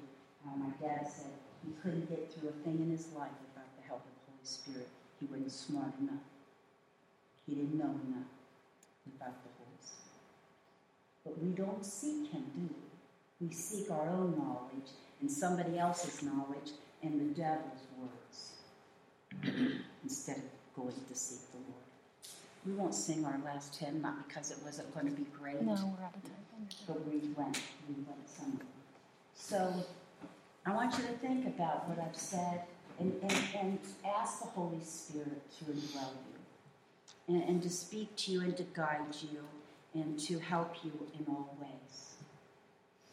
uh, 0.47 0.55
my 0.57 0.71
dad 0.79 1.07
said 1.07 1.31
he 1.65 1.71
couldn't 1.81 2.09
get 2.09 2.31
through 2.31 2.49
a 2.49 2.57
thing 2.63 2.79
in 2.79 2.91
his 2.91 3.07
life 3.15 3.31
without 3.47 3.69
the 3.79 3.87
help 3.87 4.03
of 4.03 4.13
the 4.13 4.31
Holy 4.31 4.47
Spirit. 4.47 4.87
He 5.19 5.25
wasn't 5.27 5.51
smart 5.51 5.93
enough. 6.01 6.23
He 7.47 7.55
didn't 7.55 7.77
know 7.77 7.91
enough 8.07 8.31
about 9.15 9.35
the 9.43 9.51
Holy 9.59 9.79
Spirit. 9.79 10.23
But 11.23 11.39
we 11.43 11.51
don't 11.51 11.85
seek 11.85 12.31
Him, 12.31 12.43
do 12.55 12.61
we? 12.61 12.92
We 13.39 13.51
seek 13.51 13.91
our 13.91 14.09
own 14.09 14.37
knowledge 14.37 14.91
and 15.21 15.29
somebody 15.29 15.77
else's 15.77 16.21
knowledge 16.23 16.71
and 17.01 17.19
the 17.19 17.41
devil's 17.41 17.81
words 17.99 18.53
instead 20.03 20.37
of 20.37 20.43
going 20.75 20.93
to 21.07 21.15
seek 21.15 21.51
the 21.51 21.57
Lord. 21.57 21.83
We 22.65 22.73
won't 22.73 22.95
sing 22.95 23.25
our 23.25 23.39
last 23.43 23.75
hymn, 23.75 24.01
not 24.01 24.27
because 24.27 24.51
it 24.51 24.57
wasn't 24.63 24.93
going 24.93 25.07
to 25.07 25.11
be 25.11 25.25
great. 25.37 25.61
No, 25.61 25.71
we're 25.71 26.05
out 26.05 26.15
of 26.15 26.23
time. 26.23 26.67
But 26.87 27.05
we 27.07 27.19
went, 27.35 27.59
we 27.89 27.95
went 28.07 28.29
somewhere. 28.29 28.65
So 29.35 29.73
I 30.65 30.73
want 30.73 30.97
you 30.97 31.03
to 31.03 31.13
think 31.13 31.45
about 31.45 31.89
what 31.89 31.99
I've 31.99 32.15
said 32.15 32.61
and, 32.99 33.13
and, 33.21 33.37
and 33.59 33.79
ask 34.05 34.39
the 34.39 34.47
Holy 34.47 34.79
Spirit 34.83 35.41
to 35.59 35.65
indwell 35.65 36.11
you 37.27 37.35
and, 37.35 37.43
and 37.43 37.63
to 37.63 37.69
speak 37.69 38.15
to 38.17 38.31
you 38.31 38.41
and 38.41 38.55
to 38.55 38.63
guide 38.73 39.15
you 39.21 39.39
and 39.93 40.17
to 40.19 40.39
help 40.39 40.75
you 40.83 40.91
in 41.19 41.25
all 41.27 41.55
ways. 41.59 42.12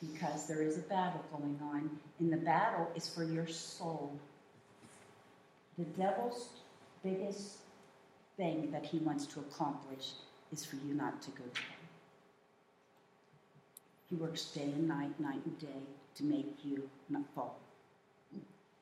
Because 0.00 0.46
there 0.46 0.62
is 0.62 0.78
a 0.78 0.82
battle 0.82 1.22
going 1.30 1.58
on, 1.62 1.90
and 2.18 2.32
the 2.32 2.38
battle 2.38 2.90
is 2.94 3.08
for 3.08 3.22
your 3.22 3.46
soul. 3.46 4.18
The 5.76 5.84
devil's 5.84 6.48
biggest 7.04 7.58
thing 8.36 8.70
that 8.70 8.84
he 8.84 8.98
wants 8.98 9.26
to 9.26 9.40
accomplish 9.40 10.12
is 10.52 10.64
for 10.64 10.76
you 10.76 10.94
not 10.94 11.20
to 11.22 11.30
go 11.32 11.44
to 11.54 11.60
hell. 11.60 11.76
He 14.08 14.16
works 14.16 14.46
day 14.46 14.62
and 14.62 14.88
night, 14.88 15.18
night 15.20 15.40
and 15.44 15.58
day, 15.58 15.82
to 16.16 16.24
make 16.24 16.56
you 16.64 16.88
not 17.08 17.22
fall. 17.34 17.58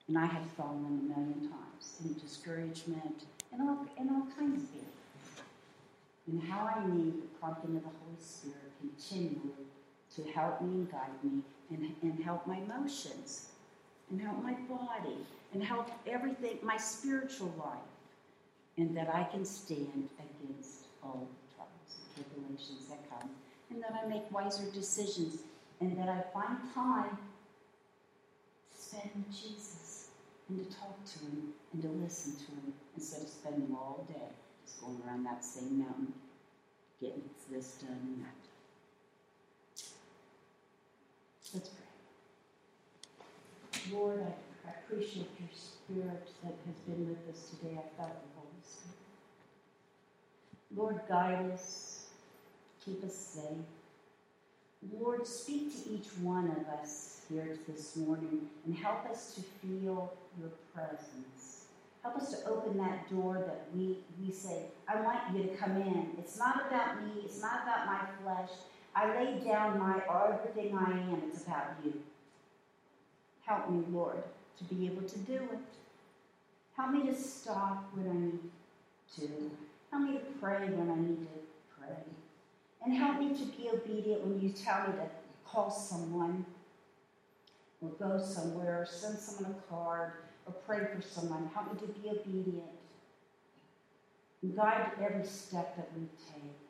And 0.06 0.16
I 0.16 0.24
have 0.24 0.44
fallen 0.56 0.86
a 0.86 1.18
million 1.18 1.50
times 1.50 1.98
in 2.02 2.14
discouragement 2.14 3.24
and 3.52 3.60
all, 3.60 3.86
and 3.98 4.10
all 4.10 4.26
kinds 4.38 4.62
of 4.62 4.68
things. 4.70 4.84
And 6.26 6.42
how 6.42 6.66
I 6.66 6.86
need 6.86 7.14
the 7.14 7.26
prompting 7.40 7.76
of 7.76 7.82
the 7.82 7.88
Holy 7.88 8.20
Spirit 8.20 8.72
continually 8.80 9.66
to 10.18 10.32
help 10.32 10.60
me 10.60 10.68
and 10.68 10.90
guide 10.90 11.22
me 11.22 11.42
and, 11.70 11.94
and 12.02 12.24
help 12.24 12.46
my 12.46 12.56
emotions 12.56 13.48
and 14.10 14.20
help 14.20 14.42
my 14.42 14.54
body 14.68 15.16
and 15.54 15.62
help 15.62 15.90
everything, 16.06 16.58
my 16.62 16.76
spiritual 16.76 17.52
life, 17.58 17.78
and 18.76 18.96
that 18.96 19.14
I 19.14 19.24
can 19.24 19.44
stand 19.44 20.08
against 20.18 20.86
all 21.02 21.26
the 21.26 21.56
trials 21.56 21.98
and 22.16 22.26
tribulations 22.26 22.86
that 22.88 22.98
come, 23.08 23.30
and 23.70 23.82
that 23.82 23.94
I 24.02 24.08
make 24.08 24.30
wiser 24.30 24.70
decisions, 24.72 25.42
and 25.80 25.96
that 25.98 26.08
I 26.08 26.22
find 26.32 26.58
time 26.74 27.18
to 28.72 28.78
spend 28.78 29.10
with 29.14 29.30
Jesus 29.30 30.08
and 30.48 30.58
to 30.58 30.76
talk 30.76 30.96
to 31.04 31.18
Him 31.20 31.52
and 31.72 31.82
to 31.82 31.88
listen 31.88 32.32
to 32.32 32.52
Him 32.52 32.72
instead 32.96 33.22
of 33.22 33.28
spending 33.28 33.74
all 33.74 34.06
day 34.08 34.28
just 34.64 34.80
going 34.80 35.00
around 35.06 35.24
that 35.24 35.44
same 35.44 35.78
mountain, 35.78 36.12
getting 37.00 37.22
this 37.50 37.78
done 37.80 38.00
and 38.02 38.24
that 38.24 38.37
Let's 41.54 41.70
pray. 41.70 41.86
Lord, 43.90 44.20
I, 44.20 44.68
I 44.68 44.72
appreciate 44.84 45.30
your 45.38 45.48
spirit 45.54 46.28
that 46.42 46.54
has 46.66 46.76
been 46.86 47.08
with 47.08 47.34
us 47.34 47.48
today. 47.48 47.72
I 47.72 47.88
felt 47.96 48.20
the 48.20 48.28
Holy 48.36 48.62
Spirit. 48.66 48.98
Lord, 50.76 51.00
guide 51.08 51.50
us, 51.52 52.08
keep 52.84 53.02
us 53.02 53.14
safe. 53.14 53.64
Lord, 55.00 55.26
speak 55.26 55.72
to 55.72 55.90
each 55.90 56.08
one 56.20 56.50
of 56.50 56.68
us 56.80 57.22
here 57.30 57.58
this 57.66 57.96
morning 57.96 58.48
and 58.66 58.76
help 58.76 59.06
us 59.10 59.34
to 59.34 59.40
feel 59.40 60.12
your 60.38 60.50
presence. 60.74 61.64
Help 62.02 62.16
us 62.16 62.30
to 62.30 62.46
open 62.48 62.76
that 62.78 63.10
door 63.10 63.42
that 63.46 63.68
we, 63.74 63.96
we 64.22 64.30
say, 64.30 64.66
I 64.86 65.00
want 65.00 65.18
you 65.34 65.44
to 65.44 65.56
come 65.56 65.76
in. 65.76 66.10
It's 66.18 66.38
not 66.38 66.66
about 66.68 67.02
me, 67.02 67.22
it's 67.24 67.40
not 67.40 67.62
about 67.62 67.86
my 67.86 68.00
flesh. 68.22 68.50
I 68.94 69.06
lay 69.06 69.38
down 69.38 69.78
my 69.78 70.00
everything 70.32 70.76
I 70.76 70.90
am, 70.90 71.22
it's 71.28 71.44
about 71.44 71.76
you. 71.84 71.94
Help 73.44 73.70
me, 73.70 73.84
Lord, 73.90 74.22
to 74.58 74.64
be 74.74 74.86
able 74.86 75.08
to 75.08 75.18
do 75.20 75.34
it. 75.34 75.58
Help 76.76 76.92
me 76.92 77.06
to 77.06 77.14
stop 77.14 77.88
when 77.94 78.08
I 78.08 78.14
need 78.14 78.50
to. 79.16 79.50
Help 79.90 80.02
me 80.02 80.18
to 80.18 80.24
pray 80.40 80.68
when 80.68 80.90
I 80.90 80.96
need 80.96 81.20
to 81.20 81.40
pray. 81.78 81.96
And 82.84 82.94
help 82.94 83.18
me 83.18 83.30
to 83.30 83.44
be 83.44 83.70
obedient 83.72 84.24
when 84.24 84.40
you 84.40 84.50
tell 84.50 84.86
me 84.86 84.92
to 84.94 85.08
call 85.44 85.70
someone 85.70 86.44
or 87.80 87.90
go 87.90 88.22
somewhere 88.22 88.82
or 88.82 88.86
send 88.86 89.18
someone 89.18 89.54
a 89.54 89.72
card 89.72 90.12
or 90.46 90.52
pray 90.66 90.86
for 90.94 91.00
someone. 91.02 91.50
Help 91.54 91.72
me 91.72 91.80
to 91.80 91.86
be 91.86 92.10
obedient. 92.10 92.68
And 94.42 94.56
guide 94.56 94.92
every 95.02 95.24
step 95.24 95.76
that 95.76 95.88
we 95.96 96.06
take, 96.32 96.67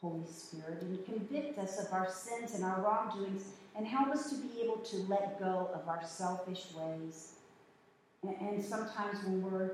Holy 0.00 0.24
Spirit, 0.26 0.82
and 0.82 1.04
convict 1.04 1.58
us 1.58 1.78
of 1.78 1.92
our 1.92 2.10
sins 2.10 2.54
and 2.54 2.64
our 2.64 2.80
wrongdoings 2.80 3.44
and 3.76 3.86
help 3.86 4.08
us 4.08 4.30
to 4.30 4.36
be 4.36 4.62
able 4.62 4.78
to 4.78 4.96
let 5.08 5.38
go 5.38 5.70
of 5.74 5.88
our 5.88 6.02
selfish 6.06 6.66
ways. 6.74 7.32
And, 8.22 8.34
and 8.40 8.64
sometimes 8.64 9.22
when 9.24 9.42
we're 9.42 9.72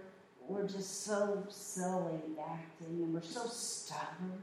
we're 0.49 0.69
just 0.69 1.05
so 1.05 1.43
silly 1.49 2.21
acting 2.39 3.03
and 3.03 3.13
we're 3.13 3.23
so 3.23 3.47
stubborn. 3.47 4.43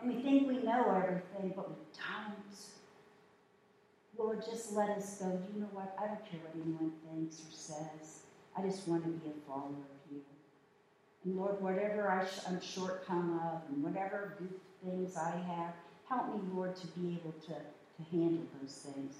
And 0.00 0.14
we 0.14 0.22
think 0.22 0.46
we 0.46 0.58
know 0.58 0.94
everything, 0.96 1.52
but 1.56 1.70
we 1.70 1.76
don't. 1.96 2.34
Lord, 4.16 4.44
just 4.44 4.72
let 4.72 4.90
us 4.90 5.18
go. 5.18 5.26
You 5.26 5.60
know 5.60 5.68
what? 5.72 5.96
I 6.00 6.06
don't 6.06 6.24
care 6.30 6.40
what 6.44 6.54
anyone 6.54 6.92
thinks 7.10 7.40
or 7.40 7.50
says. 7.50 8.20
I 8.56 8.62
just 8.62 8.86
want 8.86 9.02
to 9.04 9.10
be 9.10 9.28
a 9.28 9.50
follower. 9.50 9.93
Lord, 11.24 11.60
whatever 11.62 12.10
I 12.10 12.24
sh- 12.24 12.40
I'm 12.46 12.60
shortcome 12.60 13.40
of 13.40 13.62
and 13.70 13.82
whatever 13.82 14.34
good 14.38 14.54
things 14.84 15.16
I 15.16 15.30
have, 15.30 15.72
help 16.08 16.34
me, 16.34 16.40
Lord, 16.52 16.76
to 16.76 16.86
be 16.88 17.18
able 17.20 17.32
to, 17.46 17.54
to 17.54 18.10
handle 18.10 18.44
those 18.60 18.74
things. 18.74 19.16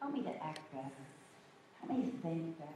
Help 0.00 0.12
me 0.14 0.22
to 0.22 0.44
act 0.44 0.60
better. 0.72 1.04
Help 1.80 1.98
me 1.98 2.04
to 2.10 2.16
think 2.18 2.58
better. 2.58 2.70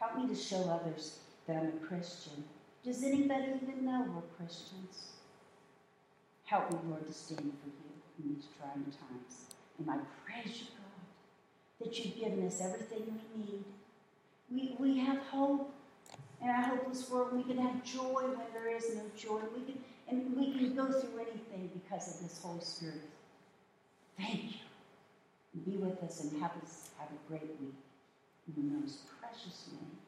Help 0.00 0.16
me 0.18 0.34
to 0.34 0.40
show 0.40 0.62
others 0.70 1.18
that 1.46 1.56
I'm 1.56 1.68
a 1.68 1.86
Christian. 1.86 2.44
Does 2.84 3.02
anybody 3.02 3.52
even 3.62 3.84
know 3.84 4.06
we're 4.14 4.22
Christians? 4.46 5.12
Help 6.46 6.70
me, 6.70 6.78
Lord, 6.88 7.06
to 7.06 7.12
stand 7.12 7.40
for 7.40 7.68
you 7.68 8.28
in 8.28 8.34
these 8.34 8.44
trying 8.58 8.84
times. 8.84 9.46
And 9.78 9.90
I 9.90 9.96
praise 10.24 10.60
you, 10.60 10.66
God, 10.76 11.86
that 11.86 11.98
you've 11.98 12.16
given 12.16 12.46
us 12.46 12.60
everything 12.60 13.18
we 13.34 13.42
need. 13.42 13.64
We, 14.50 14.76
we 14.78 14.98
have 15.00 15.18
hope 15.18 15.72
in 16.44 16.50
our 16.50 16.62
hopeless 16.62 17.08
world. 17.10 17.32
We 17.32 17.42
can 17.42 17.58
have 17.58 17.82
joy 17.82 18.22
when 18.22 18.46
there 18.52 18.76
is 18.76 18.94
no 18.94 19.02
joy. 19.16 19.40
We 19.56 19.64
can, 19.64 19.78
and 20.08 20.36
we 20.36 20.52
can 20.52 20.76
go 20.76 20.86
through 20.86 21.18
anything 21.18 21.70
because 21.72 22.14
of 22.14 22.22
this 22.22 22.40
Holy 22.42 22.60
Spirit. 22.60 23.00
Thank 24.18 24.44
you. 24.44 24.58
Be 25.64 25.76
with 25.76 26.02
us 26.02 26.22
and 26.22 26.42
have 26.42 26.52
us 26.62 26.90
have 26.98 27.08
a 27.08 27.28
great 27.28 27.48
week. 27.60 27.74
In 28.48 28.68
the 28.68 28.80
most 28.80 28.98
precious 29.20 29.68
name 29.72 30.03